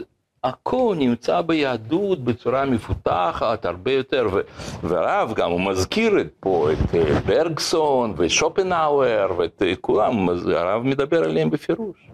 הכל 0.43 0.95
נמצא 0.97 1.41
ביהדות 1.41 2.19
בצורה 2.23 2.65
מפותחת 2.65 3.65
הרבה 3.65 3.91
יותר, 3.91 4.27
ו, 4.33 4.39
והרב 4.83 5.33
גם, 5.35 5.51
הוא 5.51 5.61
מזכיר 5.61 6.13
פה 6.39 6.69
את 6.73 6.95
אה, 6.95 7.19
ברגסון 7.19 8.13
ושופנהאואר 8.17 9.27
ואת 9.37 9.61
אה, 9.61 9.75
כולם, 9.81 10.29
הרב 10.29 10.83
מדבר 10.83 11.23
עליהם 11.23 11.49
בפירוש. 11.49 12.09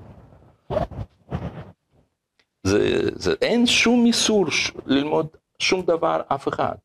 זה, 2.63 3.09
זה, 3.15 3.33
אין 3.41 3.65
שום 3.65 4.05
איסור 4.05 4.45
ללמוד 4.85 5.27
שום 5.59 5.81
דבר, 5.81 6.21
אף 6.27 6.47
אחד, 6.47 6.75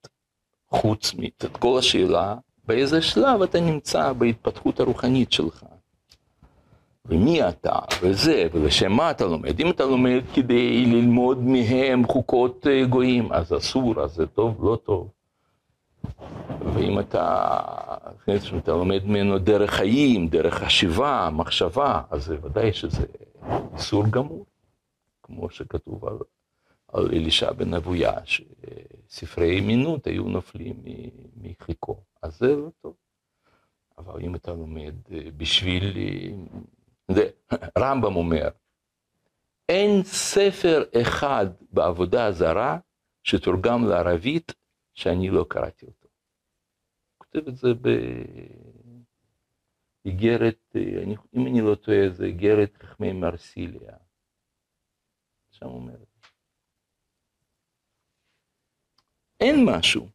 חוץ 0.70 1.14
מאת 1.14 1.44
כל 1.52 1.78
השאלה, 1.78 2.34
באיזה 2.66 3.02
שלב 3.02 3.42
אתה 3.42 3.60
נמצא 3.60 4.12
בהתפתחות 4.12 4.80
הרוחנית 4.80 5.32
שלך. 5.32 5.64
ומי 7.08 7.48
אתה, 7.48 7.78
וזה, 8.02 8.46
ולשם 8.52 8.92
מה 8.92 9.10
אתה 9.10 9.24
לומד. 9.24 9.60
אם 9.60 9.70
אתה 9.70 9.84
לומד 9.84 10.22
כדי 10.34 10.86
ללמוד 10.86 11.38
מהם 11.42 12.06
חוקות 12.06 12.66
אה, 12.66 12.86
גויים, 12.86 13.32
אז 13.32 13.52
אסור, 13.52 14.02
אז 14.02 14.14
זה 14.14 14.26
טוב, 14.26 14.64
לא 14.64 14.76
טוב. 14.84 15.10
ואם 16.74 16.98
אתה, 16.98 17.48
אם 18.28 18.58
אתה 18.58 18.72
לומד 18.72 19.04
ממנו 19.04 19.38
דרך 19.38 19.70
חיים, 19.70 20.28
דרך 20.28 20.54
חשיבה, 20.54 21.30
מחשבה, 21.32 22.02
אז 22.10 22.34
ודאי 22.42 22.72
שזה 22.72 23.06
איסור 23.74 24.04
גמור, 24.10 24.46
כמו 25.22 25.50
שכתוב 25.50 26.04
על, 26.04 26.18
על 26.92 27.06
אלישע 27.12 27.52
בן 27.52 27.74
אבויה, 27.74 28.12
שספרי 28.24 29.60
מינות 29.60 30.06
היו 30.06 30.22
נופלים 30.22 30.76
מחיקו, 31.36 31.96
אז 32.22 32.38
זה 32.38 32.56
לא 32.56 32.68
טוב. 32.82 32.94
אבל 33.98 34.20
אם 34.20 34.34
אתה 34.34 34.52
לומד 34.52 34.94
אה, 35.12 35.18
בשביל... 35.36 35.96
רמב"ם 37.78 38.16
אומר, 38.16 38.48
אין 39.68 40.02
ספר 40.02 40.84
אחד 41.02 41.46
בעבודה 41.70 42.32
זרה 42.32 42.78
שתורגם 43.22 43.84
לערבית 43.88 44.52
שאני 44.94 45.30
לא 45.30 45.46
קראתי 45.48 45.86
אותו. 45.86 46.08
הוא 47.16 47.26
כותב 47.26 47.48
את 47.48 47.56
זה 47.56 47.68
באיגרת, 50.04 50.76
אה, 50.76 51.04
אם 51.36 51.46
אני 51.46 51.60
לא 51.60 51.74
טועה, 51.74 52.10
זה 52.10 52.24
איגרת 52.24 52.76
חכמי 52.82 53.12
מרסיליה. 53.12 53.96
שם 55.50 55.66
הוא 55.66 55.74
אומר. 55.74 55.96
אין 59.40 59.56
משהו. 59.66 60.08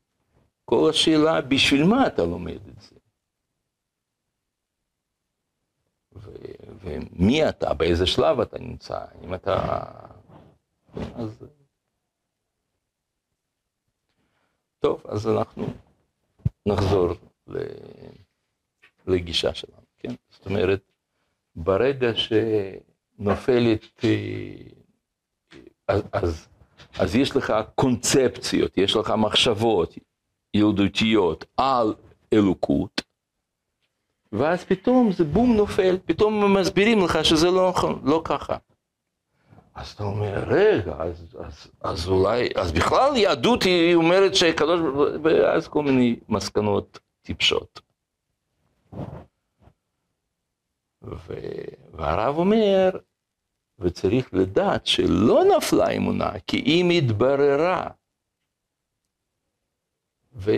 כל 0.66 0.90
השאלה, 0.90 1.42
בשביל 1.42 1.84
מה 1.90 2.08
אתה 2.08 2.22
לומד 2.22 2.68
את 2.68 2.82
זה? 2.82 2.96
ו- 6.14 6.59
ומי 6.90 7.50
אתה, 7.50 7.74
באיזה 7.74 8.06
שלב 8.06 8.40
אתה 8.40 8.60
נמצא, 8.60 9.00
אם 9.24 9.34
אתה... 9.34 9.82
אז... 11.16 11.46
טוב, 14.80 15.04
אז 15.08 15.28
אנחנו 15.28 15.68
נחזור 16.66 17.14
ל... 17.48 17.58
לגישה 19.08 19.54
שלנו, 19.54 19.82
כן? 19.98 20.14
זאת 20.30 20.46
אומרת, 20.46 20.92
ברגע 21.56 22.12
שנופלת, 22.16 23.86
אה, 24.04 24.54
אז, 25.88 26.02
אז, 26.12 26.48
אז 27.00 27.16
יש 27.16 27.36
לך 27.36 27.54
קונספציות, 27.76 28.78
יש 28.78 28.96
לך 28.96 29.14
מחשבות 29.18 29.96
ילדותיות 30.54 31.46
על 31.58 31.94
אלוקות, 32.34 32.99
ואז 34.32 34.64
פתאום 34.64 35.12
זה 35.12 35.24
בום 35.24 35.56
נופל, 35.56 35.98
פתאום 36.06 36.58
מסבירים 36.58 37.00
לך 37.00 37.26
שזה 37.26 37.52
לא 37.52 37.70
נכון, 37.70 38.02
לא 38.04 38.22
ככה. 38.26 38.58
אז 39.76 39.92
אתה 39.92 40.04
אומר, 40.04 40.44
רגע, 40.48 40.94
אז, 41.00 41.36
אז, 41.40 41.68
אז 41.82 42.08
אולי, 42.08 42.50
אז 42.56 42.72
בכלל 42.72 43.18
יהדות 43.18 43.64
היא 43.64 43.96
אומרת 43.96 44.36
שהקדוש 44.36 44.82
ברוך 44.82 44.96
הוא, 44.96 45.06
ואז 45.24 45.68
כל 45.68 45.84
מיני 45.84 46.16
מסקנות 46.30 47.00
טיפשות. 47.22 47.82
ו... 51.04 51.34
והרב 51.94 52.38
אומר, 52.38 52.90
וצריך 53.80 54.30
לדעת 54.34 54.86
שלא 54.86 55.44
נפלה 55.58 55.90
אמונה, 55.90 56.32
כי 56.48 56.64
אם 56.66 56.90
התבררה. 56.98 57.88
ו... 60.40 60.52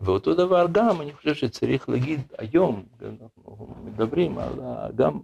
ואותו 0.00 0.34
דבר 0.34 0.66
גם, 0.72 1.00
אני 1.00 1.12
חושב 1.12 1.34
שצריך 1.34 1.88
להגיד 1.88 2.20
היום, 2.38 2.84
אנחנו 3.02 3.74
מדברים 3.84 4.38
על, 4.38 4.60
ה... 4.60 4.88
גם 4.94 5.20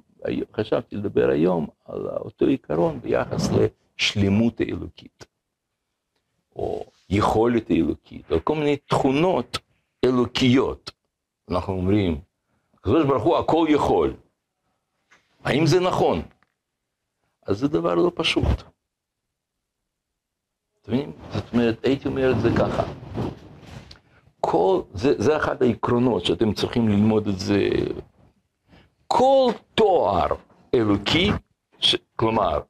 חשבתי 0.56 0.96
לדבר 0.96 1.28
היום 1.30 1.66
על 1.84 2.06
אותו 2.06 2.46
עיקרון 2.46 3.00
ביחס 3.00 3.48
לשלמות 3.50 4.60
האלוקית, 4.60 5.26
או 6.56 6.84
יכולת 7.10 7.70
האלוקית, 7.70 8.32
או 8.32 8.36
כל 8.44 8.54
מיני 8.54 8.76
תכונות 8.76 9.58
אלוקיות. 10.04 10.90
אנחנו 11.50 11.72
אומרים, 11.72 12.20
הקדוש 12.74 13.06
ברוך 13.06 13.22
הוא 13.22 13.36
הכל 13.36 13.66
יכול. 13.70 14.14
האם 15.44 15.66
זה 15.66 15.80
נכון? 15.80 16.22
אז 17.46 17.58
זה 17.58 17.68
דבר 17.68 17.94
לא 17.94 18.12
פשוט. 18.14 18.62
אתם 20.82 20.92
מבינים? 20.92 21.12
זאת 21.32 21.52
אומרת, 21.52 21.84
הייתי 21.84 22.08
אומר 22.08 22.32
את 22.32 22.40
זה 22.40 22.48
ככה. 22.58 22.82
כל, 24.44 24.80
זה, 24.94 25.14
זה 25.18 25.36
אחד 25.36 25.62
העקרונות 25.62 26.24
שאתם 26.24 26.52
צריכים 26.52 26.88
ללמוד 26.88 27.28
את 27.28 27.38
זה. 27.38 27.68
כל 29.06 29.52
תואר 29.74 30.26
אלוקי, 30.74 31.30
ש, 31.78 31.96
כלומר, 32.16 32.60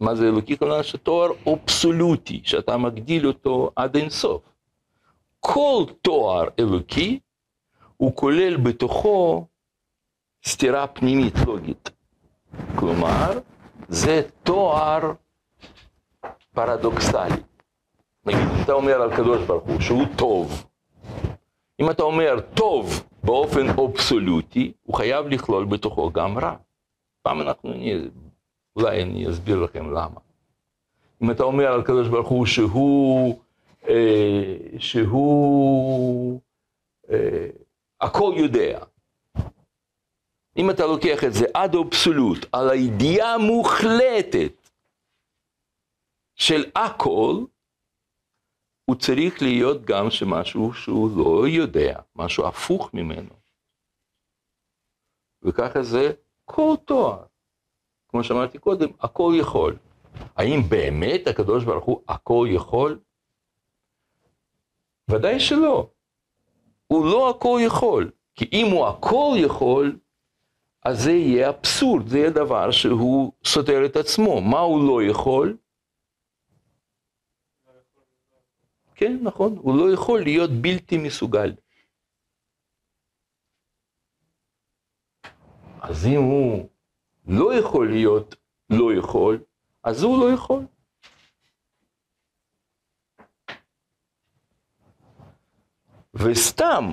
מה 0.00 0.14
זה 0.14 0.28
אלוקי? 0.28 0.58
כלומר, 0.58 0.82
שתואר 0.82 1.30
אבסולוטי, 1.52 2.40
שאתה 2.44 2.76
מגדיל 2.76 3.26
אותו 3.26 3.70
עד 3.76 3.96
אינסוף. 3.96 4.42
כל 5.40 5.84
תואר 6.02 6.44
אלוקי, 6.58 7.20
הוא 7.96 8.16
כולל 8.16 8.56
בתוכו 8.56 9.46
סתירה 10.46 10.86
פנימית 10.86 11.34
לוגית. 11.46 11.90
כלומר, 12.76 13.38
זה 13.88 14.22
תואר 14.42 15.12
פרדוקסלי. 16.54 17.42
נגיד, 18.26 18.48
אתה 18.64 18.72
אומר 18.72 19.02
על 19.02 19.16
קדוש 19.16 19.46
ברוך 19.46 19.64
הוא 19.64 19.80
שהוא 19.80 20.04
טוב, 20.16 20.69
אם 21.80 21.90
אתה 21.90 22.02
אומר 22.02 22.40
טוב 22.54 23.04
באופן 23.24 23.68
אבסולוטי, 23.68 24.72
הוא 24.82 24.96
חייב 24.96 25.26
לכלול 25.26 25.64
בתוכו 25.64 26.10
גם 26.12 26.38
רע. 26.38 26.56
פעם 27.22 27.40
אנחנו, 27.40 27.72
אני, 27.72 27.94
אולי 28.76 29.02
אני 29.02 29.30
אסביר 29.30 29.60
לכם 29.60 29.90
למה. 29.90 30.20
אם 31.22 31.30
אתה 31.30 31.42
אומר 31.42 31.66
על 31.72 31.82
קדוש 31.82 32.08
ברוך 32.08 32.28
הוא 32.28 32.46
שהוא, 32.46 33.38
אה, 33.88 34.56
שהוא 34.78 36.40
אה, 37.10 37.48
הכל 38.00 38.32
יודע, 38.36 38.80
אם 40.56 40.70
אתה 40.70 40.86
לוקח 40.86 41.24
את 41.24 41.34
זה 41.34 41.46
עד 41.54 41.74
אבסולוט, 41.74 42.46
על 42.52 42.70
הידיעה 42.70 43.34
המוחלטת 43.34 44.68
של 46.34 46.64
הכל, 46.74 47.44
הוא 48.90 48.96
צריך 48.96 49.42
להיות 49.42 49.84
גם 49.84 50.10
שמשהו 50.10 50.72
שהוא 50.72 51.10
לא 51.16 51.48
יודע, 51.48 51.98
משהו 52.16 52.46
הפוך 52.46 52.94
ממנו. 52.94 53.30
וככה 55.42 55.82
זה 55.82 56.12
כל 56.44 56.74
תואר. 56.84 57.22
כמו 58.08 58.24
שאמרתי 58.24 58.58
קודם, 58.58 58.88
הכל 59.00 59.32
יכול. 59.36 59.76
האם 60.36 60.60
באמת 60.68 61.26
הקדוש 61.26 61.64
ברוך 61.64 61.84
הוא 61.84 62.00
הכל 62.08 62.46
יכול? 62.50 62.98
ודאי 65.10 65.40
שלא. 65.40 65.90
הוא 66.86 67.04
לא 67.06 67.30
הכל 67.30 67.60
יכול. 67.62 68.10
כי 68.34 68.48
אם 68.52 68.66
הוא 68.72 68.86
הכל 68.86 69.34
יכול, 69.36 69.98
אז 70.84 71.02
זה 71.02 71.12
יהיה 71.12 71.48
אבסורד, 71.48 72.08
זה 72.08 72.18
יהיה 72.18 72.30
דבר 72.30 72.70
שהוא 72.70 73.32
סותר 73.44 73.84
את 73.84 73.96
עצמו. 73.96 74.40
מה 74.40 74.58
הוא 74.58 74.88
לא 74.88 75.10
יכול? 75.10 75.56
כן, 79.00 79.16
נכון, 79.22 79.56
הוא 79.56 79.76
לא 79.76 79.92
יכול 79.94 80.22
להיות 80.22 80.50
בלתי 80.50 80.98
מסוגל. 80.98 81.52
אז 85.80 86.06
אם 86.06 86.20
הוא 86.20 86.68
לא 87.26 87.54
יכול 87.54 87.90
להיות 87.90 88.34
לא 88.70 88.94
יכול, 88.94 89.38
אז 89.84 90.02
הוא 90.02 90.18
לא 90.18 90.32
יכול. 90.34 90.62
וסתם, 96.14 96.84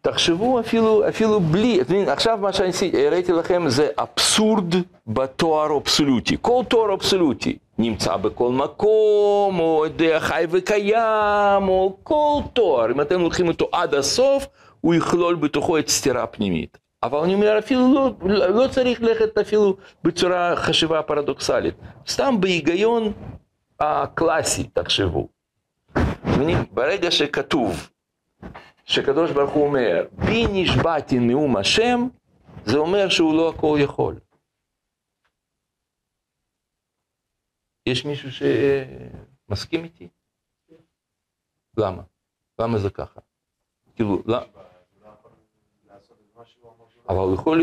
תחשבו 0.00 0.60
אפילו, 0.60 1.08
אפילו 1.08 1.40
בלי, 1.40 1.78
עכשיו 2.06 2.38
מה 2.38 2.52
שאני 2.52 2.70
הראיתי 3.06 3.32
לכם 3.32 3.62
זה 3.68 3.88
אבסורד 3.98 4.74
בתואר 5.06 5.76
אבסולוטי. 5.76 6.36
כל 6.40 6.62
תואר 6.70 6.94
אבסולוטי 6.94 7.58
נמצא 7.78 8.16
בכל 8.16 8.52
מקום, 8.52 9.60
או 9.60 9.84
חי 10.18 10.44
וקיים, 10.50 11.68
או 11.68 11.96
כל 12.02 12.40
תואר, 12.52 12.90
אם 12.90 13.00
אתם 13.00 13.20
לוקחים 13.20 13.48
אותו 13.48 13.68
עד 13.72 13.94
הסוף, 13.94 14.46
הוא 14.80 14.94
יכלול 14.94 15.34
בתוכו 15.34 15.78
את 15.78 15.88
סתירה 15.88 16.26
פנימית. 16.26 16.78
אבל 17.02 17.18
אני 17.18 17.34
אומר, 17.34 17.58
אפילו 17.58 17.94
לא, 17.94 18.48
לא 18.48 18.68
צריך 18.68 19.02
ללכת 19.02 19.38
אפילו 19.38 19.76
בצורה 20.04 20.56
חשיבה 20.56 21.02
פרדוקסלית. 21.02 21.74
סתם 22.08 22.40
בהיגיון 22.40 23.12
הקלאסי, 23.80 24.62
תחשבו. 24.62 25.28
ברגע 26.72 27.10
שכתוב 27.10 27.88
שקדוש 28.84 29.30
ברוך 29.30 29.50
הוא 29.50 29.66
אומר, 29.66 30.04
בי 30.12 30.46
נשבעתי 30.50 31.18
נאום 31.18 31.56
השם, 31.56 32.06
זה 32.64 32.78
אומר 32.78 33.08
שהוא 33.08 33.34
לא 33.34 33.48
הכל 33.48 33.78
יכול. 33.80 34.14
יש 37.86 38.04
מישהו 38.04 38.28
שמסכים 38.32 39.84
איתי? 39.84 40.08
למה? 41.76 42.02
למה 42.58 42.78
זה 42.78 42.90
ככה? 42.90 43.20
כאילו, 43.96 44.22
למה? 44.26 44.44
אבל 47.08 47.18
הוא 47.18 47.34
יכול 47.34 47.62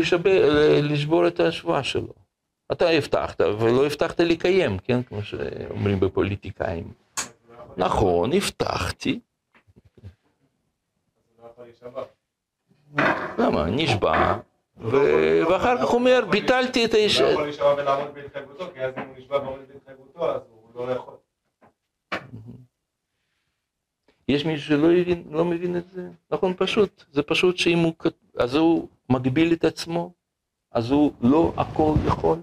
לשבור 0.82 1.26
את 1.28 1.40
השבועה 1.40 1.84
שלו. 1.84 2.12
אתה 2.72 2.88
הבטחת, 2.88 3.40
ולא 3.40 3.86
הבטחת 3.86 4.20
לקיים, 4.20 4.78
כן? 4.78 5.02
כמו 5.02 5.22
שאומרים 5.22 6.00
בפוליטיקאים. 6.00 6.92
נכון, 7.76 8.30
הבטחתי, 8.32 9.20
למה? 13.38 13.66
נשבע, 13.70 14.38
ואחר 15.50 15.78
כך 15.78 15.94
אומר, 15.94 16.24
ביטלתי 16.30 16.84
את 16.84 16.94
האיש... 16.94 17.20
הוא 17.20 17.26
לא 17.26 17.32
יכול 17.32 17.44
להישבע 17.44 17.74
ולעמוד 17.78 18.14
בהתחייבותו, 18.14 18.64
כי 18.74 18.80
אז 18.80 18.94
אם 18.96 19.02
הוא 19.08 19.16
נשבע 19.18 19.36
ועומד 19.36 19.68
בהתחייבותו, 19.72 20.34
אז 20.34 20.40
הוא 20.74 20.86
לא 20.86 20.92
יכול. 20.92 21.14
יש 24.28 24.44
מישהו 24.44 24.68
שלא 24.68 24.88
מבין, 24.88 25.24
לא 25.30 25.44
מבין 25.44 25.76
את 25.76 25.90
זה? 25.90 26.08
נכון, 26.30 26.54
פשוט. 26.56 27.04
זה 27.12 27.22
פשוט 27.22 27.56
שאם 27.56 27.78
הוא... 27.78 27.92
אז 28.38 28.54
הוא 28.54 28.88
מגביל 29.10 29.52
את 29.52 29.64
עצמו, 29.64 30.12
אז 30.72 30.90
הוא 30.90 31.12
לא 31.20 31.52
הכל 31.56 31.94
יכול. 32.06 32.38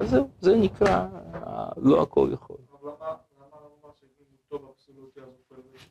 אז 0.00 0.10
זהו, 0.10 0.28
זה 0.40 0.56
נקרא 0.56 1.06
לא 1.76 2.02
הכל 2.02 2.28
יכול. 2.32 2.56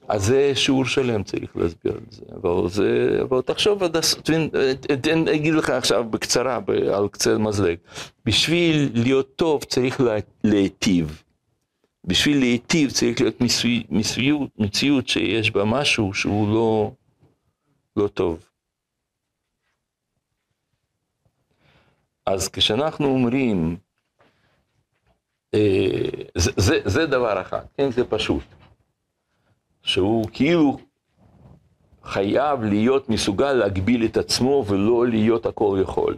אז 0.07 0.25
זה 0.25 0.51
שיעור 0.55 0.85
שלם 0.85 1.23
צריך 1.23 1.57
להסביר 1.57 1.97
את 2.07 2.11
זה, 2.11 2.21
אבל 2.35 2.69
זה, 2.69 3.19
אבל 3.21 3.41
תחשוב 3.41 3.83
עד 3.83 3.97
הסוף, 3.97 4.29
אני 5.13 5.35
אגיד 5.35 5.53
לך 5.53 5.69
עכשיו 5.69 6.03
בקצרה, 6.03 6.59
על 6.93 7.07
קצה 7.07 7.35
המזלג, 7.35 7.77
בשביל 8.25 8.89
להיות 8.93 9.35
טוב 9.35 9.63
צריך 9.63 10.01
להיטיב, 10.43 11.23
בשביל 12.05 12.39
להיטיב 12.39 12.91
צריך 12.91 13.21
להיות 13.21 13.41
מציאות, 13.89 14.49
מציאות 14.59 15.07
שיש 15.07 15.51
בה 15.51 15.65
משהו 15.65 16.13
שהוא 16.13 16.53
לא, 16.53 16.91
לא 17.95 18.07
טוב. 18.07 18.39
אז 22.25 22.49
כשאנחנו 22.49 23.05
אומרים, 23.05 23.77
אה, 25.53 26.09
זה, 26.35 26.51
זה, 26.57 26.79
זה 26.85 27.05
דבר 27.05 27.41
אחד, 27.41 27.61
כן, 27.77 27.91
זה 27.91 28.03
פשוט. 28.05 28.43
שהוא 29.87 30.25
כאילו 30.33 30.77
חייב 32.03 32.63
להיות 32.63 33.09
מסוגל 33.09 33.53
להגביל 33.53 34.05
את 34.05 34.17
עצמו 34.17 34.63
ולא 34.67 35.07
להיות 35.07 35.45
הכל 35.45 35.79
יכול. 35.81 36.17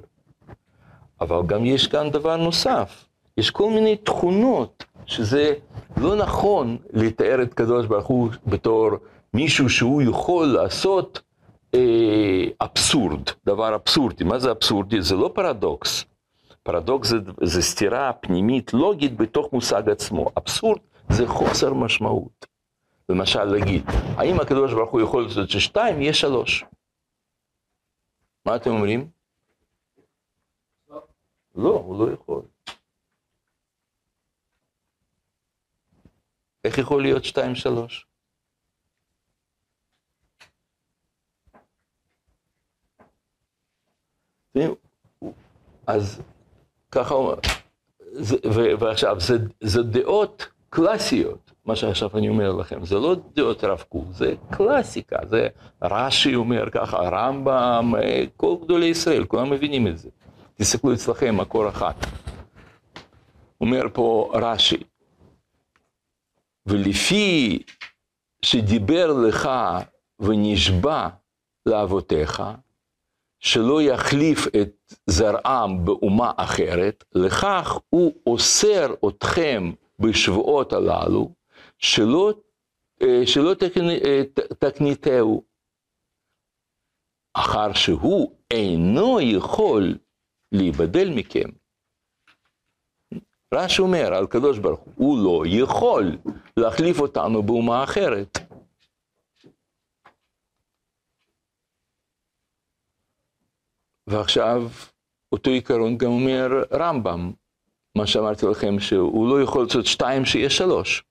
אבל 1.22 1.42
גם 1.46 1.66
יש 1.66 1.88
כאן 1.88 2.10
דבר 2.10 2.38
נוסף, 2.38 3.06
יש 3.38 3.52
כל 3.52 3.70
מיני 3.70 3.98
תכונות 3.98 4.84
שזה 5.06 5.54
לא 5.98 6.16
נכון 6.16 6.78
לתאר 6.94 7.42
את 7.42 7.54
קדוש 7.54 7.86
ברוך 7.86 8.08
הוא 8.08 8.30
בתור 8.48 8.90
מישהו 9.34 9.70
שהוא 9.70 10.02
יכול 10.02 10.48
לעשות 10.48 11.22
אה, 11.76 12.46
אבסורד, 12.62 13.30
דבר 13.46 13.76
אבסורדי. 13.76 14.24
מה 14.24 14.40
זה 14.40 14.52
אבסורדי? 14.52 15.02
זה 15.02 15.16
לא 15.16 15.32
פרדוקס, 15.34 16.06
פרדוקס 16.64 17.10
זה, 17.10 17.18
זה 17.44 17.62
סתירה 17.62 18.14
פנימית 18.14 18.74
לוגית 18.74 19.18
בתוך 19.18 19.54
מושג 19.54 19.90
עצמו. 19.90 20.26
אבסורד 20.38 20.80
זה 21.10 21.28
חוסר 21.28 21.74
משמעות. 21.74 22.49
למשל 23.10 23.44
להגיד, 23.44 23.84
האם 24.18 24.40
הקדוש 24.40 24.74
ברוך 24.74 24.92
הוא 24.92 25.02
יכול 25.02 25.24
לעשות 25.24 25.50
ששתיים 25.50 26.02
יהיה 26.02 26.14
שלוש? 26.14 26.66
מה 28.46 28.56
אתם 28.56 28.70
אומרים? 28.70 29.10
לא. 31.56 31.72
הוא 31.72 32.08
לא 32.08 32.14
יכול. 32.14 32.42
איך 36.64 36.78
יכול 36.78 37.02
להיות 37.02 37.24
שתיים 37.24 37.56
שלוש? 37.56 38.06
אז 45.88 46.22
ככה, 46.92 47.16
ועכשיו, 48.80 49.20
זה, 49.20 49.34
זה 49.62 49.84
דעות 49.84 50.48
קלאסיות, 50.70 51.52
מה 51.70 51.76
שעכשיו 51.76 52.10
אני 52.18 52.30
אומר 52.30 52.52
לכם, 52.52 52.86
זה 52.86 52.96
לא 52.96 53.16
דעות 53.36 53.64
הרב 53.64 53.84
קוק, 53.90 54.06
זה 54.12 54.34
קלאסיקה, 54.52 55.18
זה 55.30 55.48
רש"י 55.82 56.36
אומר 56.36 56.70
ככה, 56.70 56.98
רמב"ם, 56.98 57.94
כל 58.38 58.56
גדולי 58.64 58.86
ישראל, 58.86 59.26
כולם 59.26 59.50
מבינים 59.50 59.88
את 59.88 59.98
זה. 59.98 60.10
תסתכלו 60.56 60.94
אצלכם, 60.94 61.38
מקור 61.38 61.70
אחת. 61.70 61.96
אומר 63.62 63.86
פה 63.94 64.32
רש"י, 64.34 64.84
ולפי 66.66 67.60
שדיבר 68.42 69.14
לך 69.14 69.50
ונשבע 70.20 71.08
לאבותיך, 71.66 72.44
שלא 73.40 73.82
יחליף 73.82 74.48
את 74.62 74.94
זרעם 75.08 75.86
באומה 75.86 76.32
אחרת, 76.36 77.04
לכך 77.16 77.80
הוא 77.90 78.14
אוסר 78.28 78.94
אתכם 79.08 79.72
בשבועות 80.00 80.74
הללו, 80.74 81.39
שלא, 81.80 82.34
שלא 83.26 83.54
תקניתהו, 84.60 85.44
אחר 87.34 87.74
שהוא 87.74 88.36
אינו 88.52 89.22
יכול 89.22 89.98
להיבדל 90.52 91.10
מכם. 91.16 91.50
רש"י 93.54 93.82
אומר 93.82 94.14
על 94.14 94.28
קדוש 94.28 94.60
ברוך 94.60 94.80
הוא, 94.80 94.94
הוא 94.96 95.18
לא 95.24 95.44
יכול 95.48 96.18
להחליף 96.58 97.00
אותנו 97.00 97.44
באומה 97.44 97.84
אחרת. 97.84 98.38
ועכשיו 104.08 104.62
אותו 105.32 105.50
עיקרון 105.50 105.98
גם 105.98 106.10
אומר 106.10 106.64
רמב"ם, 106.72 107.32
מה 107.98 108.08
שאמרתי 108.08 108.46
לכם, 108.46 108.80
שהוא 108.80 109.30
לא 109.30 109.44
יכול 109.44 109.64
לעשות 109.64 109.86
שתיים 109.86 110.26
שיהיה 110.26 110.50
שלוש. 110.50 111.09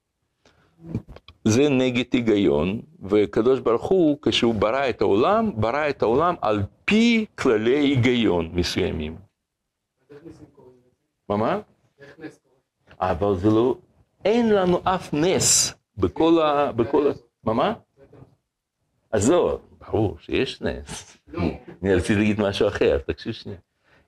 זה 1.45 1.69
נגד 1.69 2.05
היגיון, 2.13 2.81
וקדוש 3.03 3.61
ברוך 3.61 3.85
הוא, 3.85 4.19
כשהוא 4.23 4.55
ברא 4.55 4.89
את 4.89 5.01
העולם, 5.01 5.51
ברא 5.57 5.89
את 5.89 6.03
העולם 6.03 6.35
על 6.41 6.63
פי 6.85 7.27
כללי 7.39 7.77
היגיון 7.77 8.51
מסוימים. 8.53 9.17
מה 11.29 11.37
מה? 11.37 11.61
אבל 13.01 13.37
זה 13.37 13.49
לא, 13.49 13.77
אין 14.25 14.55
לנו 14.55 14.81
אף 14.85 15.15
נס 15.15 15.75
בכל 15.97 16.41
ה... 16.43 16.73
בכל 16.73 17.11
ה... 17.11 17.13
מה 17.45 17.53
מה? 17.53 17.75
אז 19.13 19.31
לא, 19.31 19.59
ברור 19.81 20.17
שיש 20.21 20.63
נס. 20.63 21.19
אני 21.83 21.95
רציתי 21.95 22.15
להגיד 22.15 22.41
משהו 22.41 22.69
אחר, 22.69 22.99
תקשיב 22.99 23.33
שנייה. 23.33 23.59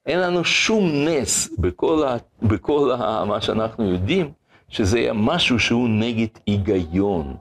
אין 0.06 0.20
לנו 0.20 0.44
שום 0.44 0.90
נס 1.08 1.58
בכל, 1.58 2.04
ה, 2.08 2.16
בכל 2.42 2.90
ה, 2.92 3.24
מה 3.24 3.40
שאנחנו 3.40 3.90
יודעים, 3.90 4.32
שזה 4.70 5.08
משהו 5.14 5.58
שהוא 5.58 5.88
נגד 5.88 6.28
היגיון. 6.46 7.36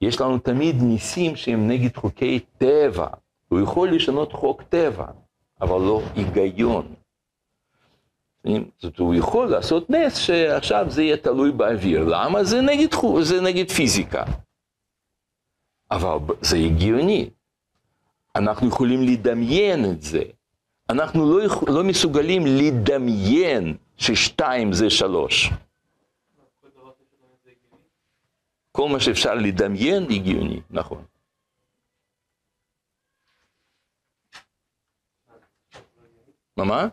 יש 0.00 0.20
לנו 0.20 0.38
תמיד 0.38 0.76
ניסים 0.82 1.36
שהם 1.36 1.68
נגד 1.68 1.96
חוקי 1.96 2.40
טבע. 2.58 3.06
הוא 3.48 3.60
יכול 3.60 3.94
לשנות 3.94 4.32
חוק 4.32 4.62
טבע, 4.62 5.06
אבל 5.60 5.80
לא 5.80 6.02
היגיון. 6.14 6.94
זאת 8.78 8.98
הוא 8.98 9.14
יכול 9.14 9.48
לעשות 9.48 9.90
נס 9.90 10.16
שעכשיו 10.16 10.86
זה 10.88 11.02
יהיה 11.02 11.16
תלוי 11.16 11.52
באוויר. 11.52 12.04
למה? 12.04 12.44
זה 12.44 12.60
נגד, 12.60 12.88
זה 13.20 13.40
נגד 13.40 13.70
פיזיקה. 13.70 14.24
אבל 15.90 16.18
זה 16.40 16.56
הגיוני. 16.56 17.30
אנחנו 18.36 18.68
יכולים 18.68 19.02
לדמיין 19.02 19.84
את 19.84 20.02
זה. 20.02 20.22
אנחנו 20.90 21.38
לא, 21.38 21.44
יכול, 21.44 21.70
לא 21.70 21.84
מסוגלים 21.84 22.42
לדמיין 22.46 23.76
ששתיים 23.96 24.72
זה 24.72 24.90
שלוש. 24.90 25.50
כל 28.76 28.88
מה 28.88 29.00
שאפשר 29.00 29.34
לדמיין 29.34 30.02
הגיוני, 30.02 30.60
נכון. 30.70 31.04
מה 36.56 36.64
מה? 36.64 36.88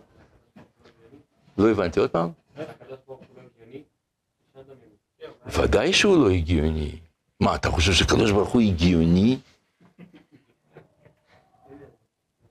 לא 1.57 1.71
הבנתי 1.71 1.99
עוד 1.99 2.09
פעם. 2.09 2.31
ודאי 5.45 5.93
שהוא 5.93 6.25
לא 6.25 6.29
הגיוני. 6.29 6.99
מה, 7.39 7.55
אתה 7.55 7.69
חושב 7.69 7.91
שקדוש 7.91 8.31
ברוך 8.31 8.49
הוא 8.49 8.61
הגיוני? 8.61 9.39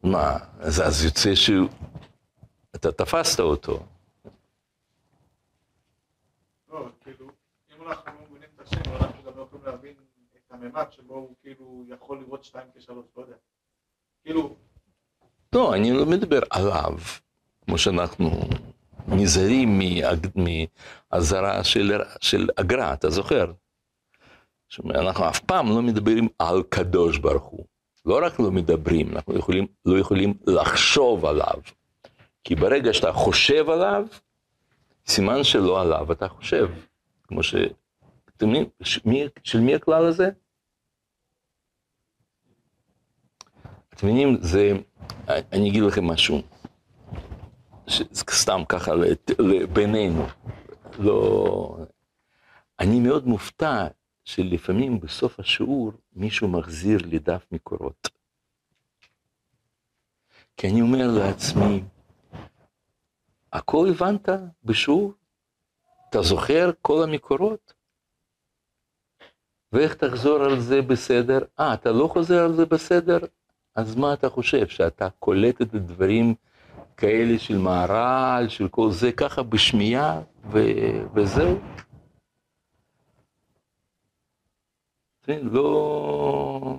מה, 0.03 0.39
אז, 0.59 0.81
אז 0.81 1.05
יוצא 1.05 1.35
שהוא... 1.35 1.69
אתה 2.75 2.93
תפסת 2.93 3.41
אותו. 3.41 3.87
לא, 6.69 6.89
כאילו, 7.05 7.27
אם 7.77 7.89
אנחנו 7.89 8.13
לא 8.13 8.27
מבינים 8.31 8.49
את 8.57 8.61
השם, 8.61 8.93
אנחנו 9.01 9.20
יכולים 9.61 9.77
להבין 9.77 9.95
את 10.37 10.53
הממד 10.53 10.87
שבו 10.91 11.15
הוא 11.15 11.35
כאילו 11.43 11.85
יכול 11.89 12.21
לראות 12.21 12.45
שתיים 12.45 12.67
כשלוש, 12.75 13.07
לא 13.17 13.23
יודע. 13.23 13.37
כאילו... 14.25 14.57
לא, 15.55 15.75
אני 15.75 15.93
לא 15.93 16.07
מדבר 16.07 16.41
עליו, 16.51 16.99
כמו 17.65 17.79
שאנחנו 17.79 18.31
נזהרים 19.09 19.81
מאזהרה 21.13 21.65
של, 21.65 22.01
של 22.21 22.49
אגרה, 22.57 22.93
אתה 22.93 23.11
זוכר? 23.11 23.53
אנחנו 24.85 25.29
אף 25.29 25.41
פעם 25.41 25.69
לא 25.69 25.83
מדברים 25.83 26.29
על 26.39 26.63
קדוש 26.69 27.19
ברוך 27.19 27.45
הוא. 27.45 27.65
לא 28.07 28.21
רק 28.27 28.41
לא 28.41 28.51
מדברים, 28.51 29.13
אנחנו 29.13 29.39
יכולים, 29.39 29.67
לא 29.85 29.99
יכולים 29.99 30.35
לחשוב 30.47 31.27
עליו. 31.27 31.61
כי 32.45 32.55
ברגע 32.55 32.93
שאתה 32.93 33.13
חושב 33.13 33.71
עליו, 33.71 34.07
סימן 35.07 35.45
שלא 35.45 35.81
עליו 35.81 36.13
אתה 36.13 36.29
חושב. 36.29 36.69
כמו 37.29 37.43
ש... 37.43 37.55
אתם 38.41 38.49
יודעים, 38.49 39.29
של 39.43 39.61
מי 39.61 39.75
הכלל 39.75 40.07
הזה? 40.07 40.31
אתם 43.95 44.07
מבינים, 44.07 44.37
זה... 44.41 44.73
אני 45.29 45.71
אגיד 45.71 45.83
לכם 45.83 46.05
משהו. 46.05 46.43
סתם 48.13 48.63
ככה 48.69 48.93
בינינו. 49.73 50.27
לא... 50.99 51.77
אני 52.81 53.01
מאוד 53.01 53.27
מופתע 53.27 53.87
שלפעמים 54.25 55.01
בסוף 55.01 55.41
השיעור 55.41 55.93
מישהו 56.13 56.49
מחזיר 56.49 56.99
לי 57.07 57.19
דף 57.19 57.47
מקורות. 57.53 58.09
כי 60.57 60.69
אני 60.69 60.81
אומר 60.81 61.09
לעצמי, 61.19 61.83
הכל 63.53 63.89
הבנת 63.91 64.29
בשיעור? 64.65 65.13
אתה 66.11 66.23
זוכר 66.23 66.71
כל 66.83 67.03
המקורות? 67.03 67.80
ואיך 69.73 69.95
תחזור 69.95 70.43
על 70.43 70.61
זה 70.61 70.83
בסדר? 70.83 71.39
אה, 71.61 71.75
אתה 71.75 71.93
לא 71.93 72.07
חוזר 72.07 72.45
על 72.45 72.53
זה 72.53 72.67
בסדר? 72.67 73.19
אז 73.75 73.97
מה 73.97 74.13
אתה 74.13 74.29
חושב, 74.29 74.67
שאתה 74.69 75.09
קולט 75.19 75.63
את 75.63 75.75
הדברים 75.75 76.35
כאלה 76.97 77.39
של 77.39 77.59
מהר"ל, 77.59 78.49
של 78.49 78.69
כל 78.69 78.91
זה, 78.91 79.13
ככה 79.13 79.43
בשמיעה, 79.43 80.21
ו- 80.53 81.05
וזהו? 81.15 81.59
לא... 85.29 86.79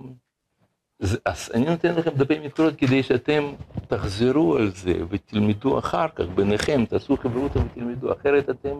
אז 1.26 1.52
אני 1.54 1.66
נותן 1.66 1.96
לכם 1.96 2.10
דפי 2.10 2.40
מקורות 2.40 2.76
כדי 2.76 3.04
שאתם 3.04 3.54
תחזרו 3.88 4.56
על 4.56 4.72
זה 4.72 4.94
ותלמדו 5.10 5.80
אחר 5.80 6.08
כך 6.16 6.26
ביניכם, 6.36 6.86
תעשו 6.86 7.18
חברותא 7.18 7.60
ותלמדו, 7.60 8.14
אחרת 8.14 8.50
אתם 8.50 8.78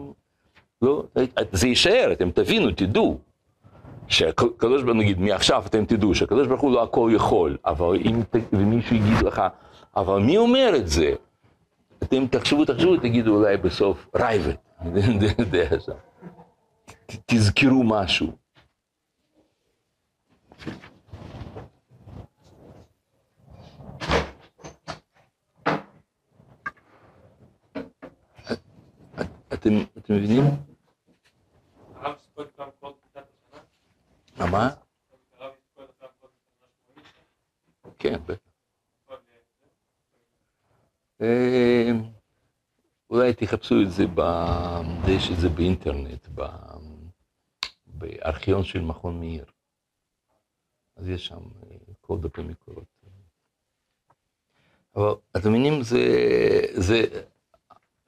לא, 0.82 1.04
זה 1.52 1.68
יישאר, 1.68 2.12
אתם 2.12 2.30
תבינו, 2.30 2.70
תדעו. 2.70 3.18
שהקדוש 4.12 4.82
ברוך 4.82 4.96
הוא, 4.96 5.02
נגיד, 5.02 5.20
מעכשיו 5.20 5.62
אתם 5.66 5.84
תדעו 5.84 6.14
שהקדוש 6.14 6.48
ברוך 6.48 6.60
הוא 6.60 6.72
לא 6.72 6.82
הכל 6.82 7.10
יכול, 7.14 7.56
אבל 7.64 7.96
אם 8.04 8.22
מישהו 8.52 8.96
יגיד 8.96 9.22
לך, 9.22 9.42
אבל 9.96 10.18
מי 10.18 10.38
אומר 10.38 10.72
את 10.76 10.88
זה? 10.88 11.14
אתם 12.02 12.26
תחשבו, 12.26 12.64
תחשבו, 12.64 12.96
תגידו 12.96 13.36
אולי 13.36 13.56
בסוף 13.56 14.06
רייבט, 14.16 14.58
תזכרו 17.26 17.82
משהו. 17.84 18.32
אתם 29.52 29.70
מבינים? 30.08 30.44
הרב 31.94 32.16
כל 32.34 32.44
תחילת 32.44 32.72
השנה? 32.82 33.01
מה? 34.50 34.68
כן, 37.98 38.20
בטח. 38.26 38.52
אה, 41.22 41.90
אולי 43.10 43.34
תחפשו 43.34 43.74
את 43.82 43.90
זה, 43.90 44.04
יש 45.08 45.30
את 45.30 45.36
זה 45.40 45.48
באינטרנט, 45.48 46.28
בארכיון 47.86 48.64
של 48.64 48.80
מכון 48.80 49.20
מאיר. 49.20 49.44
אז 50.96 51.08
יש 51.08 51.26
שם 51.26 51.40
אה, 51.40 51.76
כל 52.00 52.18
דפי 52.20 52.42
מקורות. 52.42 53.02
אבל 54.96 55.12
אתם 55.36 55.48
מבינים, 55.48 55.82
זה, 55.82 55.98
זה, 56.74 57.24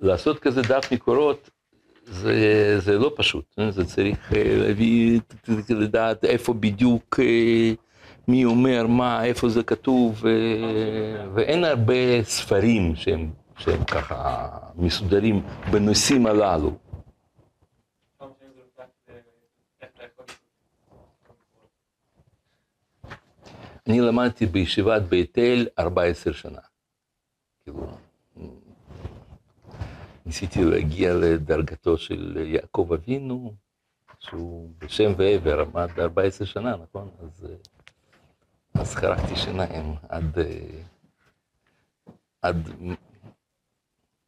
לעשות 0.01 0.39
כזה 0.39 0.63
דף 0.63 0.93
מקורות, 0.93 1.51
זה, 2.07 2.81
זה 2.81 2.99
לא 2.99 3.13
פשוט, 3.17 3.45
אה? 3.59 3.71
זה 3.71 3.85
צריך 3.85 4.33
אה, 4.33 4.57
להביא, 4.57 5.21
לדעת 5.69 6.25
איפה 6.25 6.55
בדיוק, 6.55 7.21
אה, 7.23 7.73
מי 8.29 8.45
אומר 8.45 8.87
מה, 8.87 9.25
איפה 9.25 9.49
זה 9.49 9.63
כתוב, 9.63 10.25
ואין 11.35 11.65
הרבה 11.65 12.23
ספרים 12.23 12.97
שהם, 12.97 13.31
שהם 13.59 13.85
ככה 13.85 14.49
מסודרים 14.77 15.43
בנושאים 15.71 16.27
הללו. 16.27 16.77
אני 23.87 24.01
למדתי 24.01 24.47
בישיבת 24.47 25.03
בית 25.03 25.39
אל 25.39 25.67
14 25.79 26.33
שנה. 26.33 26.61
כאילו, 27.65 27.87
ניסיתי 30.27 30.65
להגיע 30.65 31.15
לדרגתו 31.15 31.99
של 31.99 32.37
יעקב 32.47 32.89
אבינו, 32.93 33.55
שהוא 34.19 34.71
בשם 34.79 35.13
ועבר 35.17 35.61
עמד 35.61 35.89
14 35.99 36.47
שנה, 36.47 36.77
נכון? 36.77 37.11
אז, 37.19 37.47
אז 38.75 38.95
חרקתי 38.95 39.37
שיניים 39.37 39.95
עד, 40.09 40.39
עד 42.43 42.57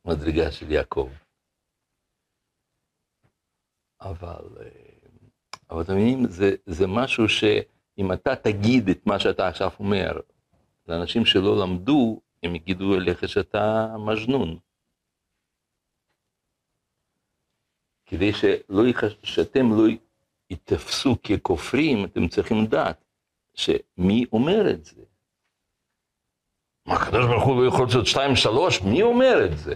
מדרגה 0.05 0.53
של 0.53 0.71
יעקב. 0.73 1.09
אבל, 4.01 4.49
אבל 5.71 5.83
אתם 5.83 5.93
מבינים, 5.93 6.27
זה, 6.29 6.55
זה 6.67 6.87
משהו 6.87 7.29
שאם 7.29 8.13
אתה 8.13 8.37
תגיד 8.37 8.89
את 8.89 9.07
מה 9.07 9.19
שאתה 9.19 9.49
עכשיו 9.49 9.71
אומר 9.81 10.21
לאנשים 10.89 11.25
שלא 11.25 11.63
למדו, 11.63 12.21
הם 12.43 12.55
יגידו 12.55 12.95
אליך 12.95 13.29
שאתה 13.29 13.95
מג'נון. 13.99 14.59
כדי 18.07 18.33
שלא 18.33 18.87
יחש... 18.87 19.16
שאתם 19.23 19.73
לא 19.73 19.83
ייתפסו 20.51 21.16
ככופרים, 21.23 22.05
אתם 22.05 22.29
צריכים 22.29 22.64
לדעת 22.64 23.05
שמי 23.55 24.25
אומר 24.33 24.71
את 24.71 24.85
זה. 24.85 25.03
מה, 26.87 26.95
הקדוש 26.95 27.27
ברוך 27.27 27.45
הוא 27.45 27.62
לא 27.62 27.69
יכול 27.69 27.87
לעשות 27.87 28.07
שתיים, 28.07 28.37
שלוש? 28.37 28.83
מי 28.83 29.03
אומר 29.03 29.47
את 29.47 29.59
זה? 29.59 29.75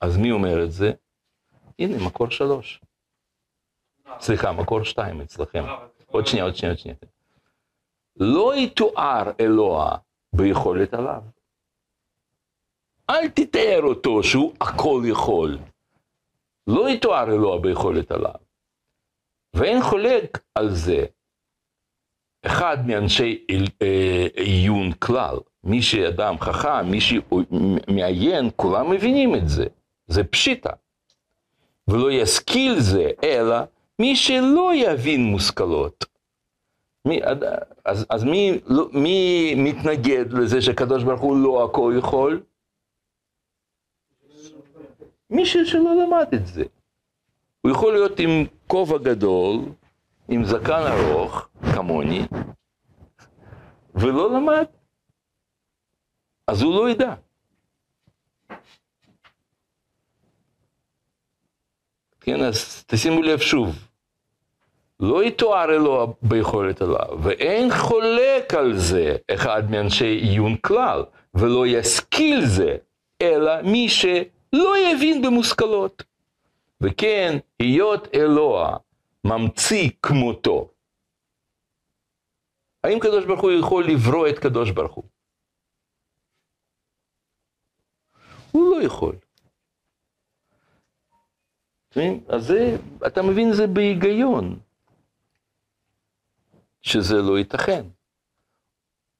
אז 0.00 0.16
מי 0.16 0.30
אומר 0.30 0.64
את 0.64 0.72
זה? 0.72 0.92
הנה, 1.78 2.06
מקור 2.06 2.30
שלוש. 2.30 2.80
סליחה, 4.20 4.52
מקור 4.52 4.84
שתיים 4.84 5.20
אצלכם. 5.20 5.64
עוד 6.06 6.26
שנייה, 6.26 6.44
עוד 6.44 6.56
שנייה, 6.56 6.72
עוד 6.72 6.78
שנייה. 6.78 6.96
לא 8.16 8.56
יתואר 8.56 9.30
אלוה 9.40 9.96
ביכולת 10.32 10.94
עליו. 10.94 11.22
אל 13.10 13.28
תתאר 13.28 13.80
אותו 13.82 14.22
שהוא 14.22 14.54
הכל 14.60 15.02
יכול. 15.06 15.58
לא 16.66 16.90
יתואר 16.90 17.24
אלוה 17.24 17.58
ביכולת 17.58 18.12
עליו. 18.12 18.34
ואין 19.54 19.82
חולק 19.82 20.38
על 20.54 20.70
זה. 20.70 21.04
אחד 22.46 22.86
מאנשי 22.86 23.46
אה, 23.82 24.26
עיון 24.34 24.92
כלל, 24.92 25.36
מי 25.64 25.82
שאדם 25.82 26.38
חכם, 26.40 26.90
מי 26.90 26.98
שמעיין, 27.00 28.50
כולם 28.56 28.90
מבינים 28.90 29.34
את 29.34 29.48
זה. 29.48 29.66
זה 30.06 30.24
פשיטה. 30.24 30.70
ולא 31.88 32.12
ישכיל 32.12 32.80
זה, 32.80 33.10
אלא 33.24 33.56
מי 33.98 34.16
שלא 34.16 34.70
יבין 34.74 35.24
מושכלות. 35.24 36.04
מי, 37.04 37.20
אז, 37.84 38.06
אז 38.10 38.24
מי, 38.24 38.60
לא, 38.66 38.88
מי 38.92 39.54
מתנגד 39.56 40.32
לזה 40.32 40.62
שהקדוש 40.62 41.04
ברוך 41.04 41.20
הוא 41.20 41.36
לא 41.36 41.64
הכל 41.64 41.94
יכול? 41.98 42.40
מי 45.32 45.46
ש- 45.46 45.56
שלא 45.56 45.94
למד 46.02 46.26
את 46.34 46.46
זה. 46.46 46.64
הוא 47.60 47.72
יכול 47.72 47.92
להיות 47.92 48.18
עם 48.18 48.30
כובע 48.66 48.98
גדול, 48.98 49.60
עם 50.28 50.44
זקן 50.44 50.82
ארוך, 50.86 51.48
כמוני, 51.74 52.26
ולא 53.94 54.30
למד. 54.36 54.64
אז 56.46 56.62
הוא 56.62 56.74
לא 56.74 56.90
ידע. 56.90 57.14
כן, 62.20 62.40
אז 62.42 62.84
תשימו 62.86 63.22
לב 63.22 63.38
שוב. 63.38 63.88
לא 65.00 65.24
יתואר 65.24 65.64
אלוה 65.64 66.06
ביכולת 66.22 66.82
עליו, 66.82 67.18
ואין 67.22 67.70
חולק 67.70 68.54
על 68.54 68.76
זה 68.76 69.16
אחד 69.34 69.70
מאנשי 69.70 70.04
עיון 70.06 70.56
כלל, 70.56 71.04
ולא 71.34 71.66
ישכיל 71.66 72.46
זה, 72.46 72.76
אלא 73.22 73.62
מי 73.62 73.88
שלא 74.54 74.74
יבין 74.78 75.22
במושכלות. 75.22 76.02
וכן, 76.80 77.38
היות 77.58 78.08
אלוה 78.14 78.76
ממציא 79.24 79.90
כמותו. 80.02 80.70
האם 82.84 82.98
קדוש 83.00 83.24
ברוך 83.24 83.40
הוא 83.40 83.50
יכול 83.60 83.84
לברוא 83.90 84.28
את 84.28 84.38
קדוש 84.38 84.70
ברוך 84.70 84.94
הוא? 84.94 85.04
הוא 88.52 88.76
לא 88.76 88.82
יכול. 88.86 89.16
אז 92.28 92.46
זה, 92.46 92.76
אתה 93.06 93.22
מבין, 93.22 93.52
זה 93.52 93.66
בהיגיון, 93.66 94.60
שזה 96.82 97.14
לא 97.14 97.38
ייתכן. 97.38 97.82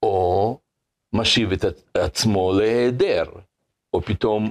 או 0.02 0.58
משיב 1.12 1.52
את 1.52 1.64
עצמו 1.94 2.52
להיעדר, 2.58 3.24
או 3.94 4.00
פתאום 4.02 4.50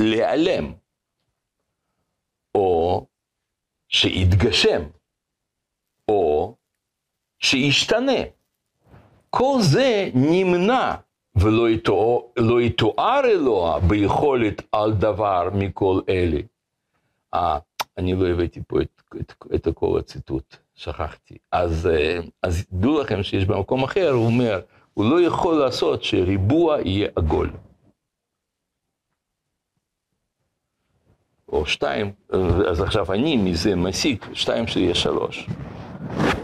להיעלם, 0.00 0.72
או 2.54 3.06
שיתגשם, 3.88 4.82
או 6.08 6.54
שישתנה. 7.38 8.22
כל 9.30 9.56
זה 9.60 10.10
נמנע 10.14 10.94
ולא 11.34 11.70
יתואר, 11.70 12.20
לא 12.36 12.60
יתואר 12.60 13.20
אלוה 13.24 13.80
ביכולת 13.80 14.62
על 14.72 14.92
דבר 14.92 15.48
מכל 15.54 16.00
אלה. 16.08 16.40
אה, 17.34 17.58
אני 17.98 18.14
לא 18.14 18.28
הבאתי 18.28 18.60
פה 18.66 18.80
את, 18.80 19.02
את, 19.20 19.34
את 19.54 19.68
כל 19.74 19.98
הציטוט, 19.98 20.56
שכחתי. 20.74 21.38
אז, 21.52 21.86
אה, 21.86 22.18
אז 22.42 22.66
דעו 22.72 23.00
לכם 23.00 23.22
שיש 23.22 23.44
במקום 23.44 23.84
אחר, 23.84 24.10
הוא 24.10 24.26
אומר, 24.26 24.60
הוא 24.94 25.10
לא 25.10 25.20
יכול 25.20 25.54
לעשות 25.54 26.02
שריבוע 26.02 26.80
יהיה 26.80 27.08
עגול. 27.16 27.50
או 31.52 31.66
שתיים, 31.66 32.12
אז 32.68 32.80
עכשיו 32.80 33.12
אני 33.12 33.36
מזה 33.36 33.76
מסיק 33.76 34.26
שתיים 34.32 34.66
שיהיה 34.66 34.94
שלוש. 34.94 35.48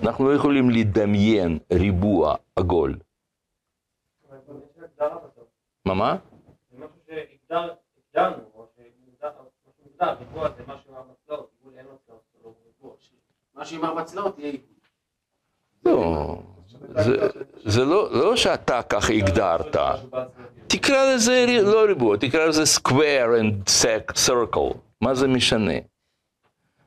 אנחנו 0.02 0.28
לא 0.28 0.34
יכולים 0.34 0.70
לדמיין 0.70 1.58
ריבוע 1.72 2.34
עגול. 2.56 2.98
מה 5.84 5.94
מה? 5.94 6.16
זה 6.70 6.76
משהו 7.50 8.54
או 8.54 8.66
ריבוע 10.18 10.48
זה 10.56 10.62
משהו 10.66 10.90
עם 10.90 10.96
ארבע 10.96 11.12
צלעות, 11.26 11.50
עיגול 11.58 11.78
אין 11.78 11.86
לו 11.86 11.98
צלעות, 12.06 12.22
זה 12.32 12.38
לא 12.44 12.52
ריבוע. 12.66 12.96
משהו 13.54 13.76
עם 13.76 13.84
ארבע 13.84 14.04
צלעות 14.04 14.38
יהיה 14.38 14.52
עיגול. 14.52 14.68
לא, 15.84 16.38
זה, 17.64 17.84
לא, 17.84 18.12
לא 18.12 18.36
שאתה 18.36 18.82
ככה 18.82 19.12
הגדרת. 19.12 19.76
תקרא 20.66 21.14
לזה 21.14 21.46
לא 21.62 21.84
ריבוע, 21.84 22.16
תקרא 22.16 22.46
לזה 22.46 22.62
square 22.78 23.40
and 23.40 23.70
circle, 23.82 24.74
מה 25.00 25.14
זה 25.14 25.28
משנה? 25.28 25.78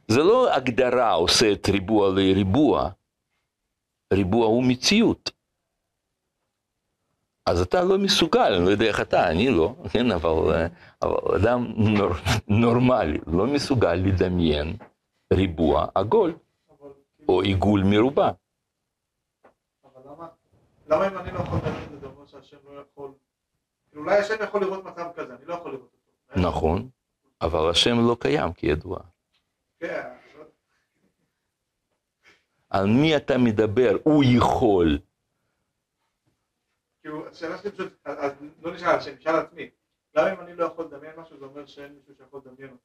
זה 0.08 0.20
לא 0.20 0.54
הגדרה 0.54 1.12
עושה 1.12 1.52
את 1.52 1.70
ריבוע 1.70 2.10
לריבוע, 2.10 2.90
ריבוע 4.14 4.46
הוא 4.46 4.64
מציאות. 4.68 5.32
אז 7.46 7.62
אתה 7.62 7.84
לא 7.84 7.98
מסוגל, 7.98 8.54
אני 8.58 8.66
לא 8.66 8.70
יודע 8.70 8.86
איך 8.86 9.02
אתה, 9.02 9.30
אני 9.30 9.50
לא, 9.50 9.76
כן, 9.92 10.12
אבל, 10.12 10.68
אבל 11.02 11.36
אדם 11.36 11.66
נור, 11.78 12.10
נורמלי 12.48 13.18
לא 13.28 13.46
מסוגל 13.46 13.94
לדמיין 13.94 14.78
ריבוע 15.34 15.88
עגול, 15.96 16.34
אבל 16.70 16.90
או 17.30 17.42
עיגול 17.42 17.84
מרובע. 17.84 18.32
אבל 19.86 20.02
למה, 20.06 20.28
למה 20.88 21.08
אם 21.08 21.18
אני 21.18 21.32
לא 21.32 21.40
יכול 21.40 21.58
לדעת 21.60 21.84
את 21.84 21.90
זה, 21.90 21.98
זה 22.00 22.08
אומר 22.08 22.26
שהשם 22.26 22.58
לא 22.66 22.82
יכול, 22.82 23.12
כאילו 23.90 24.04
אולי 24.04 24.18
השם 24.18 24.36
יכול 24.44 24.62
לראות 24.62 24.84
מצב 24.84 25.06
כזה, 25.16 25.36
אני 25.36 25.46
לא 25.46 25.54
יכול 25.54 25.72
לראות 25.72 25.90
אותו. 26.34 26.48
נכון, 26.48 26.90
אבל 27.42 27.70
השם 27.70 27.96
לא 28.08 28.18
קיים 28.20 28.54
כידוע. 28.54 29.00
כן, 29.80 30.10
על 32.70 32.86
מי 32.88 33.18
אתה 33.18 33.38
מדבר? 33.38 33.98
הוא 34.04 34.24
יכול. 34.38 35.00
כאילו, 37.02 37.28
השאלה 37.28 37.58
שלי 37.58 37.72
פשוט, 37.72 37.94
אז 38.06 38.32
לא 38.62 38.74
נשאל 38.74 38.88
השם, 38.90 39.12
נשאל 39.20 39.36
עצמי. 39.36 39.70
למה 40.16 40.34
אם 40.34 40.40
אני 40.40 40.56
לא 40.56 40.66
יכול 40.66 40.86
לדמיין 40.86 41.14
משהו, 41.20 41.38
זה 41.40 41.46
אומר 41.46 41.66
שאין 41.66 41.94
מישהו 41.94 42.14
שיכול 42.18 42.42
לדמיין 42.46 42.72
אותו? 42.72 42.82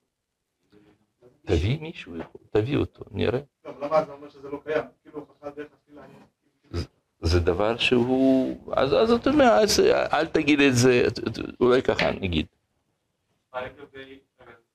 תביא 1.47 1.81
מישהו, 1.81 2.13
תביא 2.51 2.77
אותו, 2.77 3.05
נראה. 3.11 3.41
לא, 3.65 3.73
למה 3.81 4.05
זה 4.05 4.13
אומר 4.13 4.29
שזה 4.29 4.49
לא 4.51 4.61
קיים? 4.65 4.85
כאילו, 5.03 5.19
הוכחה 5.19 5.51
דרך 5.51 5.67
התפילה. 5.73 6.03
אני- 6.05 6.83
זה 7.21 7.41
דבר 7.41 7.77
שהוא... 7.77 8.73
אז, 8.77 8.93
אז 8.95 9.11
אתה 9.11 9.31
אומר, 9.31 9.45
אז 9.63 9.81
אל 10.13 10.27
תגיד 10.27 10.61
את 10.61 10.75
זה, 10.75 11.03
אולי 11.61 11.83
ככה 11.83 12.11
נגיד. 12.11 12.47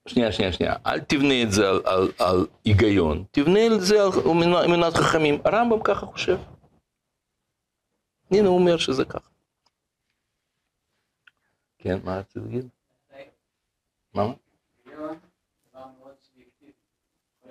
שנייה, 0.07 0.31
שנייה, 0.31 0.51
שנייה. 0.51 0.75
אל 0.85 0.99
תבנה 0.99 1.43
את 1.43 1.51
זה 1.51 1.69
על, 1.69 1.81
על, 1.85 2.11
על 2.19 2.47
היגיון, 2.65 3.23
תבנה 3.31 3.59
את 3.65 3.81
זה 3.81 3.95
על 4.03 4.09
אמונת 4.65 4.93
חכמים. 4.93 5.41
הרמב"ם 5.45 5.83
ככה 5.83 6.05
חושב. 6.05 6.37
הנה 8.31 8.47
הוא 8.47 8.59
אומר 8.59 8.77
שזה 8.77 9.05
ככה. 9.05 9.27
כן, 11.77 11.99
מה 12.03 12.17
רציתי 12.19 12.39
להגיד? 12.39 12.67
מה? 14.13 14.25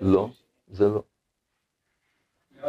לא, 0.01 0.29
זה 0.67 0.87
לא. 0.87 1.03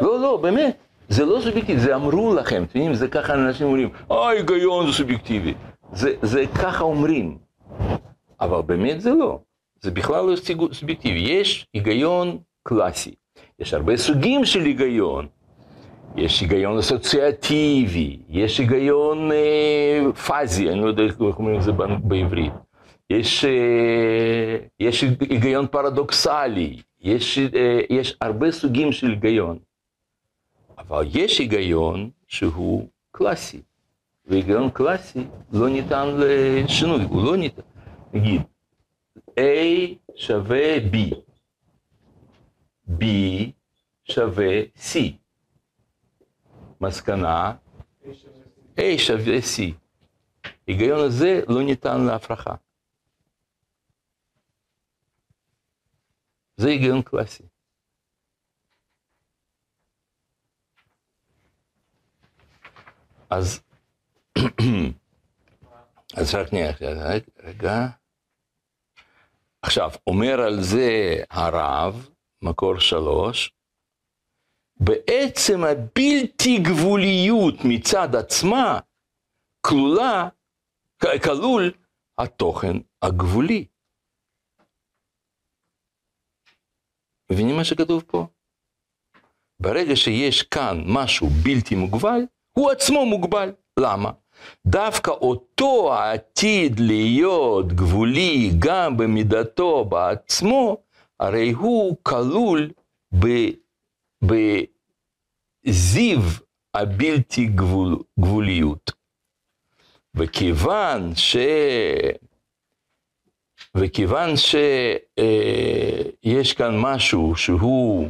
לא, 0.01 0.21
לא, 0.21 0.37
באמת. 0.43 0.77
זה 1.09 1.25
לא 1.25 1.41
סובייקטיבי, 1.41 1.81
זה 1.81 1.95
אמרו 1.95 2.35
לכם, 2.35 2.65
אתם 2.65 2.79
יודעים, 2.79 2.95
זה 2.95 3.09
ככה 3.09 3.35
אנשים 3.35 3.67
אומרים, 3.67 3.91
אה, 4.11 4.29
היגיון 4.29 4.87
זה 4.87 4.93
סובייקטיבי. 4.93 5.55
זה, 5.93 6.15
זה 6.23 6.45
ככה 6.63 6.85
אומרים. 6.85 7.39
אבל 8.41 8.63
באמת 8.63 9.01
זה 9.01 9.11
לא. 9.11 9.41
זה 9.83 9.91
בכלל 9.91 10.25
לא 10.25 10.37
סוג- 10.37 10.73
סובייקטיבי. 10.73 11.21
יש 11.21 11.67
היגיון 11.75 12.39
קלאסי. 12.63 13.15
יש 13.59 13.75
הרבה 13.75 13.97
סוגים 13.97 14.45
של 14.45 14.61
היגיון. 14.61 15.27
יש 16.17 16.41
היגיון 16.41 16.79
אסוציאטיבי, 16.79 18.19
יש 18.29 18.59
היגיון 18.59 19.33
אה, 19.33 20.13
פאזי, 20.27 20.69
אני 20.71 20.81
לא 20.81 20.87
יודע 20.87 21.03
איך 21.03 21.15
אומרים 21.21 21.57
את 21.57 21.63
זה 21.63 21.73
בא- 21.73 21.97
בעברית. 22.05 22.53
יש, 23.11 23.45
אה, 23.45 24.57
יש 24.81 25.05
היגיון 25.31 25.67
פרדוקסלי, 25.67 26.77
יש, 27.01 27.39
אה, 27.39 27.81
יש 27.91 28.17
הרבה 28.21 28.51
סוגים 28.53 28.93
של 28.93 29.07
היגיון. 29.11 29.59
אבל 30.79 31.07
יש 31.15 31.39
היגיון 31.39 32.11
שהוא 32.29 32.89
קלאסי, 33.13 33.61
והיגיון 34.27 34.71
קלאסי 34.71 35.21
לא 35.53 35.69
ניתן 35.69 36.09
לשינוי, 36.17 37.05
הוא 37.09 37.25
לא 37.25 37.37
ניתן. 37.37 37.63
נגיד, 38.13 38.43
A 39.37 39.43
שווה 40.17 40.77
B, 40.93 40.97
B 42.99 43.05
שווה 44.05 44.63
C. 44.77 44.99
מסקנה, 46.81 47.53
A 48.77 48.99
שווה 48.99 49.39
C. 49.39 49.83
היגיון 50.67 51.01
הזה 51.01 51.41
לא 51.49 51.63
ניתן 51.63 52.01
להפרחה. 52.07 52.55
זה 56.57 56.69
היגיון 56.69 57.03
קלאסי. 57.03 57.43
אז, 63.31 63.63
אז 66.17 66.35
רק 66.35 66.49
שנייה, 66.49 66.73
רגע, 66.81 67.21
רגע. 67.43 68.02
עכשיו, 69.63 69.91
אומר 70.07 70.41
על 70.47 70.63
זה 70.63 71.17
הרב, 71.31 72.09
מקור 72.45 72.79
שלוש, 72.81 73.53
בעצם 74.81 75.65
הבלתי 75.65 76.59
גבוליות 76.63 77.55
מצד 77.65 78.09
עצמה 78.15 78.81
כלולה, 79.67 80.29
כלול 81.25 81.73
התוכן 82.19 82.77
הגבולי. 83.03 83.67
מבינים 87.33 87.57
מה 87.57 87.65
שכתוב 87.65 88.03
פה? 88.07 88.27
ברגע 89.63 89.97
שיש 89.97 90.43
כאן 90.43 90.77
משהו 90.87 91.27
בלתי 91.45 91.75
מוגבל, 91.75 92.21
הוא 92.59 92.71
עצמו 92.71 93.07
מוגבל. 93.07 93.53
למה? 93.81 94.11
דווקא 94.67 95.11
אותו 95.11 95.95
העתיד 95.95 96.81
להיות 96.81 97.73
גבולי 97.73 98.51
גם 98.59 98.97
במידתו 98.97 99.85
בעצמו, 99.85 100.77
הרי 101.21 101.51
הוא 101.51 101.97
כלול 102.03 102.71
בזיו 104.23 104.69
הבלתי 106.75 107.47
גבול, 107.47 107.99
גבוליות. 108.21 108.93
וכיוון 110.15 111.15
ש... 111.15 111.37
וכיוון 113.75 114.37
שיש 114.37 116.53
כאן 116.53 116.79
משהו 116.79 117.37
שהוא 117.37 118.09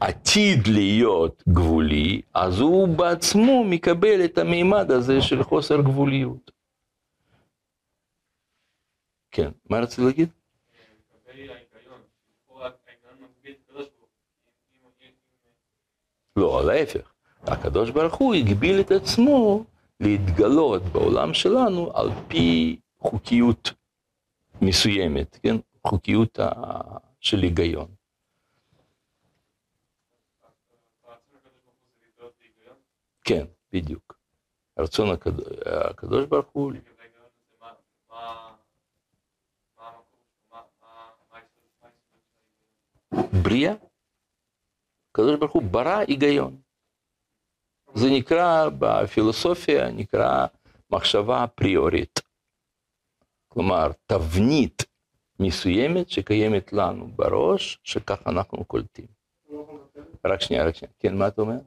עתיד 0.00 0.66
להיות 0.66 1.42
גבולי, 1.48 2.22
אז 2.34 2.60
הוא 2.60 2.88
בעצמו 2.98 3.64
מקבל 3.64 4.24
את 4.24 4.38
המימד 4.38 4.90
הזה 4.90 5.22
של 5.22 5.42
חוסר 5.42 5.80
גבוליות. 5.80 6.50
כן, 9.30 9.50
מה 9.70 9.78
רציתי 9.80 10.02
להגיד? 10.02 10.28
לא, 16.36 16.62
להפך. 16.66 17.12
הקדוש 17.42 17.90
ברוך 17.90 18.14
הוא 18.14 18.34
הגביל 18.34 18.80
את 18.80 18.90
עצמו 18.90 19.64
להתגלות 20.00 20.82
בעולם 20.82 21.34
שלנו 21.34 21.96
על 21.96 22.08
פי 22.28 22.78
חוקיות 22.98 23.72
מסוימת, 24.62 25.38
כן? 25.42 25.56
חוקיות 25.86 26.38
של 27.20 27.42
היגיון. 27.42 27.86
הרצון 31.04 31.36
הקדוש 31.36 31.62
ברוך 31.64 31.74
הוא 31.76 31.88
זה 31.92 31.98
להתגלות 32.02 32.32
בהיגיון. 32.40 32.76
כן, 33.28 33.46
בדיוק. 33.72 34.18
רצון 34.78 35.10
הקד... 35.10 35.32
הקדוש 35.66 36.26
ברוך 36.26 36.46
הוא? 36.52 36.72
בריאה. 43.42 43.74
הקדוש 45.10 45.38
ברוך 45.38 45.52
הוא 45.52 45.62
ברא 45.62 45.98
היגיון. 46.08 46.60
זה 47.94 48.06
נקרא 48.18 48.68
בפילוסופיה, 48.78 49.90
נקרא 49.90 50.46
מחשבה 50.90 51.46
פריורית. 51.54 52.20
כלומר, 53.48 53.90
תבנית 54.06 54.84
מסוימת 55.40 56.10
שקיימת 56.10 56.72
לנו 56.72 57.08
בראש, 57.08 57.78
שככה 57.82 58.30
אנחנו 58.30 58.64
קולטים. 58.64 59.06
לא 59.50 59.66
לבטל 59.74 60.00
את 60.00 60.26
רק 60.26 60.40
שנייה, 60.40 60.64
רק 60.66 60.74
שנייה. 60.74 60.92
כן, 60.98 61.18
מה 61.18 61.28
אתה 61.28 61.42
אומר? 61.42 61.58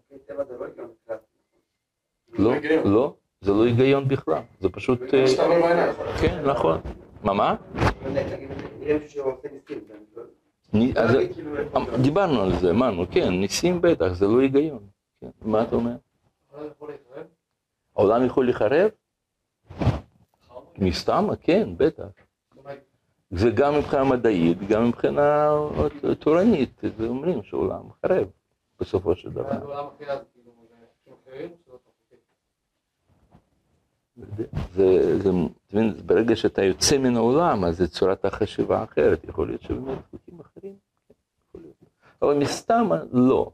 לא. 2.40 2.54
לא, 2.56 2.92
לא, 2.92 3.16
זה 3.42 3.52
לא 3.52 3.66
היגיון 3.66 4.08
בכלל, 4.08 4.42
זה 4.60 4.70
פשוט... 4.70 5.02
אה, 5.14 5.26
בעיניים. 5.38 5.94
כן, 6.22 6.44
נכון. 6.46 6.80
מה, 7.24 7.34
מה? 7.34 7.56
לא- 10.74 10.90
לא 11.04 11.34
כאילו 11.34 11.58
איפה- 11.58 11.80
דיברנו 12.02 12.42
על 12.42 12.52
זה, 12.60 12.70
אמרנו, 12.72 13.06
כן, 13.12 13.30
ניסים 13.30 13.82
בטח, 13.82 14.08
זה 14.14 14.28
לא 14.28 14.40
היגיון. 14.40 14.80
כן, 15.22 15.30
מה 15.42 15.64
אתה 15.64 15.76
אומר? 15.76 15.92
העולם 16.54 16.68
יכול 16.76 16.92
להתערב? 16.92 17.26
העולם 17.96 18.26
יכול 18.26 18.50
לחרב? 18.50 18.90
חרב? 19.80 20.64
מסתם? 20.78 21.28
כן, 21.42 21.70
בטח. 21.78 22.04
זה 23.32 23.50
גם 23.50 23.76
מבחינה 23.78 24.04
מדעית, 24.04 24.58
גם 24.68 24.88
מבחינה 24.88 25.50
תורנית, 26.20 26.82
זה 26.98 27.08
אומרים 27.08 27.44
שהעולם 27.44 27.82
חרב 28.06 28.28
בסופו 28.80 29.16
של 29.16 29.30
דבר. 29.30 29.44
בעולם 29.60 29.86
אחר 29.98 30.12
אז 30.12 30.20
כאילו 30.34 30.52
זה 30.70 30.76
אנשים 30.76 31.14
אחרים, 31.24 31.50
שזה 31.50 31.72
לא 31.74 31.78
תחותי. 31.78 32.22
זה, 34.16 34.46
זה, 34.74 35.18
אתה 35.22 35.30
מבין, 35.74 35.94
ברגע 36.06 36.36
שאתה 36.36 36.64
יוצא 36.64 36.98
מן 36.98 37.16
העולם, 37.16 37.66
אז 37.66 37.78
זה 37.78 37.88
צורת 37.88 38.26
החשיבה 38.26 38.84
אחרת, 38.84 39.24
יכול 39.24 39.48
להיות 39.48 39.62
שבאמת 39.62 39.98
חוקים 40.12 40.40
אחרים, 40.40 40.76
כן, 41.08 41.14
יכול 41.50 41.62
להיות. 41.62 41.76
אבל 42.22 42.38
מסתם 42.38 42.90
לא. 43.12 43.52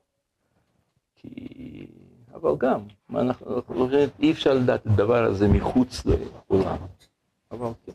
כי... 1.15 1.87
אבל 2.33 2.51
גם, 2.57 2.81
מה 3.09 3.21
אנחנו, 3.21 3.55
אנחנו 3.55 3.87
לא 3.87 3.97
אי 4.19 4.31
אפשר 4.31 4.53
לדעת 4.53 4.81
את 4.81 4.87
הדבר 4.87 5.23
הזה 5.23 5.47
מחוץ 5.47 6.03
לעולם. 6.05 6.77
אבל 7.51 7.69
כן. 7.85 7.91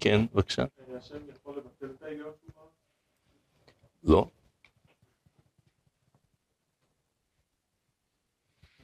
כן, 0.00 0.26
בבקשה. 0.34 0.64
זה. 0.86 0.98
השם 0.98 1.18
יכול 1.36 1.56
לבטל 1.56 1.86
את 1.96 2.02
ההיגיון 2.02 2.32
שהוא 2.40 2.50
אמר? 2.56 2.68
לא. 4.04 4.28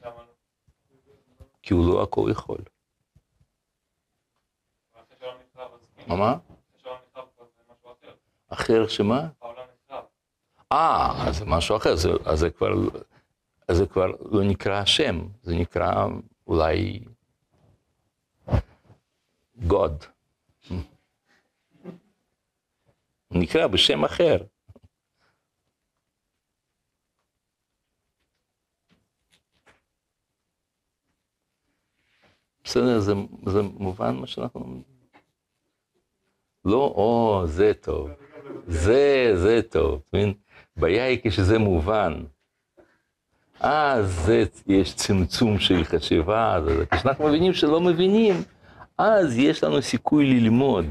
למה 0.05 0.15
לא? 0.17 0.33
כי 1.93 1.97
הוא 1.97 1.99
לא 1.99 2.03
הכל 2.03 2.27
יכול. 2.31 2.57
מה? 6.07 6.15
מה? 6.17 6.37
אחר 8.49 8.87
שמה? 8.87 9.29
אה, 10.71 11.27
אז 11.27 11.37
זה 11.37 11.45
משהו 11.45 11.77
אחר, 11.77 11.95
זה, 11.95 12.09
אז 12.25 12.39
זה 12.39 12.49
כבר, 12.49 12.71
אז 13.67 13.77
זה 13.77 13.85
כבר 13.85 14.11
לא 14.21 14.43
נקרא 14.43 14.81
השם, 14.81 15.27
זה 15.43 15.55
נקרא 15.55 16.05
אולי 16.47 17.03
God. 19.67 20.05
נקרא 23.31 23.67
בשם 23.67 24.05
אחר. 24.05 24.37
בסדר, 32.73 32.99
זה, 32.99 33.13
זה 33.45 33.61
מובן 33.61 34.15
מה 34.15 34.27
שאנחנו? 34.27 34.81
לא, 36.65 36.93
או, 36.95 37.41
זה 37.45 37.71
טוב. 37.81 38.09
זה, 38.67 39.31
זה 39.35 39.61
טוב, 39.69 40.01
אתה 40.09 40.17
מבין? 40.17 40.33
הבעיה 40.77 41.05
היא 41.05 41.19
כשזה 41.23 41.59
מובן. 41.59 42.23
אז 43.59 44.13
זה, 44.25 44.43
יש 44.67 44.95
צמצום 44.95 45.59
של 45.59 45.83
חשיבה, 45.83 46.59
כשאנחנו 46.91 47.27
מבינים 47.27 47.53
שלא 47.53 47.81
מבינים, 47.81 48.35
אז 48.97 49.37
יש 49.37 49.63
לנו 49.63 49.81
סיכוי 49.81 50.25
ללמוד. 50.25 50.85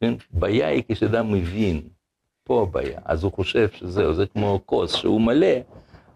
כן? 0.00 0.14
בעיה 0.30 0.68
היא 0.68 0.82
כשאדם 0.88 1.32
מבין, 1.32 1.82
פה 2.44 2.62
הבעיה, 2.62 3.00
אז 3.04 3.24
הוא 3.24 3.32
חושב 3.32 3.68
שזהו, 3.70 4.14
זה 4.14 4.26
כמו 4.26 4.60
כוס 4.66 4.94
שהוא 4.94 5.20
מלא, 5.20 5.56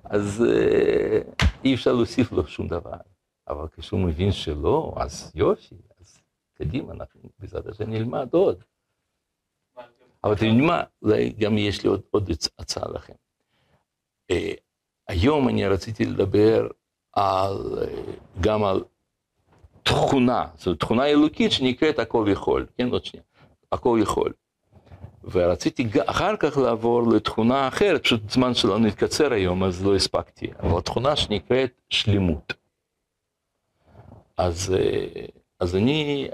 אז 0.05 0.45
אה, 0.49 1.20
אי 1.64 1.74
אפשר 1.74 1.93
להוסיף 1.93 2.33
לו 2.33 2.47
שום 2.47 2.68
דבר. 2.68 3.07
אבל 3.49 3.66
כשהוא 3.76 4.01
מבין 4.01 4.32
שלא, 4.32 4.94
אז 4.96 5.32
יופי, 5.34 5.74
אז 6.01 6.18
קדימה, 6.55 6.92
אנחנו 6.92 7.20
בעזרת 7.38 7.66
השם 7.66 7.90
נלמד 7.90 8.28
עוד. 8.32 8.62
אבל 10.24 10.32
אתם 10.32 10.44
יודעים 10.44 10.66
מה, 10.66 10.82
אולי 11.03 11.30
גם 11.30 11.59
יש 11.59 11.82
לי 11.82 11.88
עוד, 11.88 12.01
עוד 12.11 12.30
הצ- 12.30 12.49
הצעה 12.59 12.88
לכם. 12.94 13.12
אה, 14.30 14.53
היום 15.09 15.49
אני 15.49 15.66
רציתי 15.66 16.05
לדבר 16.05 16.68
על, 17.12 17.78
אה, 17.82 18.03
גם 18.40 18.64
על 18.64 18.84
תכונה, 19.82 20.46
זו 20.59 20.74
תכונה 20.74 21.07
אלוקית 21.07 21.53
שנקראת 21.53 21.99
הכל 21.99 22.26
יכול, 22.32 22.66
כן, 22.78 22.88
עוד 22.88 23.05
שנייה, 23.05 23.24
הכל 23.72 23.99
יכול. 24.03 24.32
ורציתי 25.24 25.88
אחר 26.07 26.36
כך 26.36 26.57
לעבור 26.59 27.03
לתכונה 27.12 27.68
אחרת, 27.68 28.03
פשוט 28.03 28.20
הזמן 28.30 28.55
שלנו 28.55 28.86
התקצר 28.86 29.32
היום, 29.32 29.64
אז 29.64 29.84
לא 29.84 29.96
הספקתי, 29.96 30.46
אבל 30.61 30.80
תכונה 30.80 31.16
שנקראת 31.16 31.70
שלמות. 31.90 32.53
אז, 34.39 34.74
אה, 34.74 35.26
אז 35.61 35.76
אני 35.76 36.28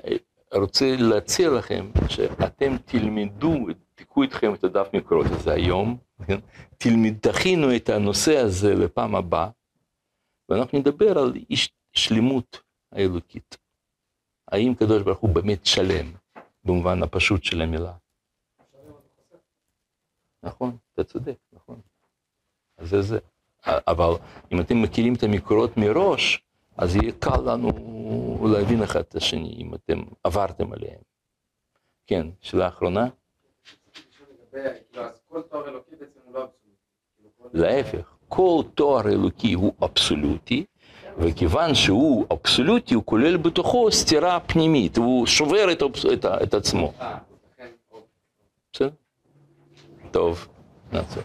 רוצה 0.54 0.96
להציע 0.98 1.50
לכם 1.50 1.90
שאתם 2.08 2.76
תלמדו, 2.84 3.66
תיקחו 3.94 4.22
איתכם 4.22 4.54
את 4.54 4.64
הדף 4.64 4.88
מקורות 4.92 5.26
הזה 5.30 5.52
היום, 5.52 5.98
כן? 6.26 6.40
תלמד, 6.78 7.18
תכינו 7.18 7.76
את 7.76 7.88
הנושא 7.88 8.36
הזה 8.36 8.74
לפעם 8.74 9.14
הבאה, 9.14 9.50
ואנחנו 10.48 10.78
נדבר 10.78 11.18
על 11.18 11.32
איש 11.50 11.72
שלמות 11.92 12.62
האלוקית. 12.92 13.56
האם 14.48 14.74
קדוש 14.74 15.02
ברוך 15.02 15.18
הוא 15.18 15.34
באמת 15.34 15.66
שלם, 15.66 16.12
במובן 16.64 17.02
הפשוט 17.02 17.44
של 17.44 17.62
המילה. 17.62 17.92
נכון, 20.42 20.76
אתה 20.94 21.04
צודק, 21.04 21.36
נכון. 21.52 21.80
אז 22.78 22.88
זה 22.88 23.02
זה. 23.02 23.18
אבל 23.66 24.10
אם 24.52 24.60
אתם 24.60 24.82
מכירים 24.82 25.14
את 25.14 25.22
המקורות 25.22 25.76
מראש, 25.76 26.44
אז 26.76 26.96
יהיה 26.96 27.12
קל 27.18 27.40
לנו 27.40 27.70
להבין 28.52 28.82
אחד 28.82 29.00
את 29.00 29.14
השני, 29.14 29.54
אם 29.58 29.74
אתם 29.74 30.02
עברתם 30.24 30.72
עליהם. 30.72 31.00
כן, 32.06 32.26
שאלה 32.40 32.68
אחרונה? 32.68 33.08
להפך, 37.52 38.14
כל 38.28 38.62
תואר 38.74 39.08
אלוקי 39.08 39.52
הוא 39.52 39.72
אבסולוטי, 39.82 40.64
וכיוון 41.18 41.74
שהוא 41.74 42.26
אבסולוטי, 42.32 42.94
הוא 42.94 43.02
כולל 43.06 43.36
בתוכו 43.36 43.92
סתירה 43.92 44.40
פנימית, 44.40 44.96
הוא 44.96 45.26
שובר 45.26 45.72
את, 46.42 46.54
עצמו. 46.54 46.92
אה, 47.00 47.18
אוקיי. 47.50 47.72
בסדר? 48.72 48.90
טוב, 50.10 50.48
נעצור. 50.92 51.22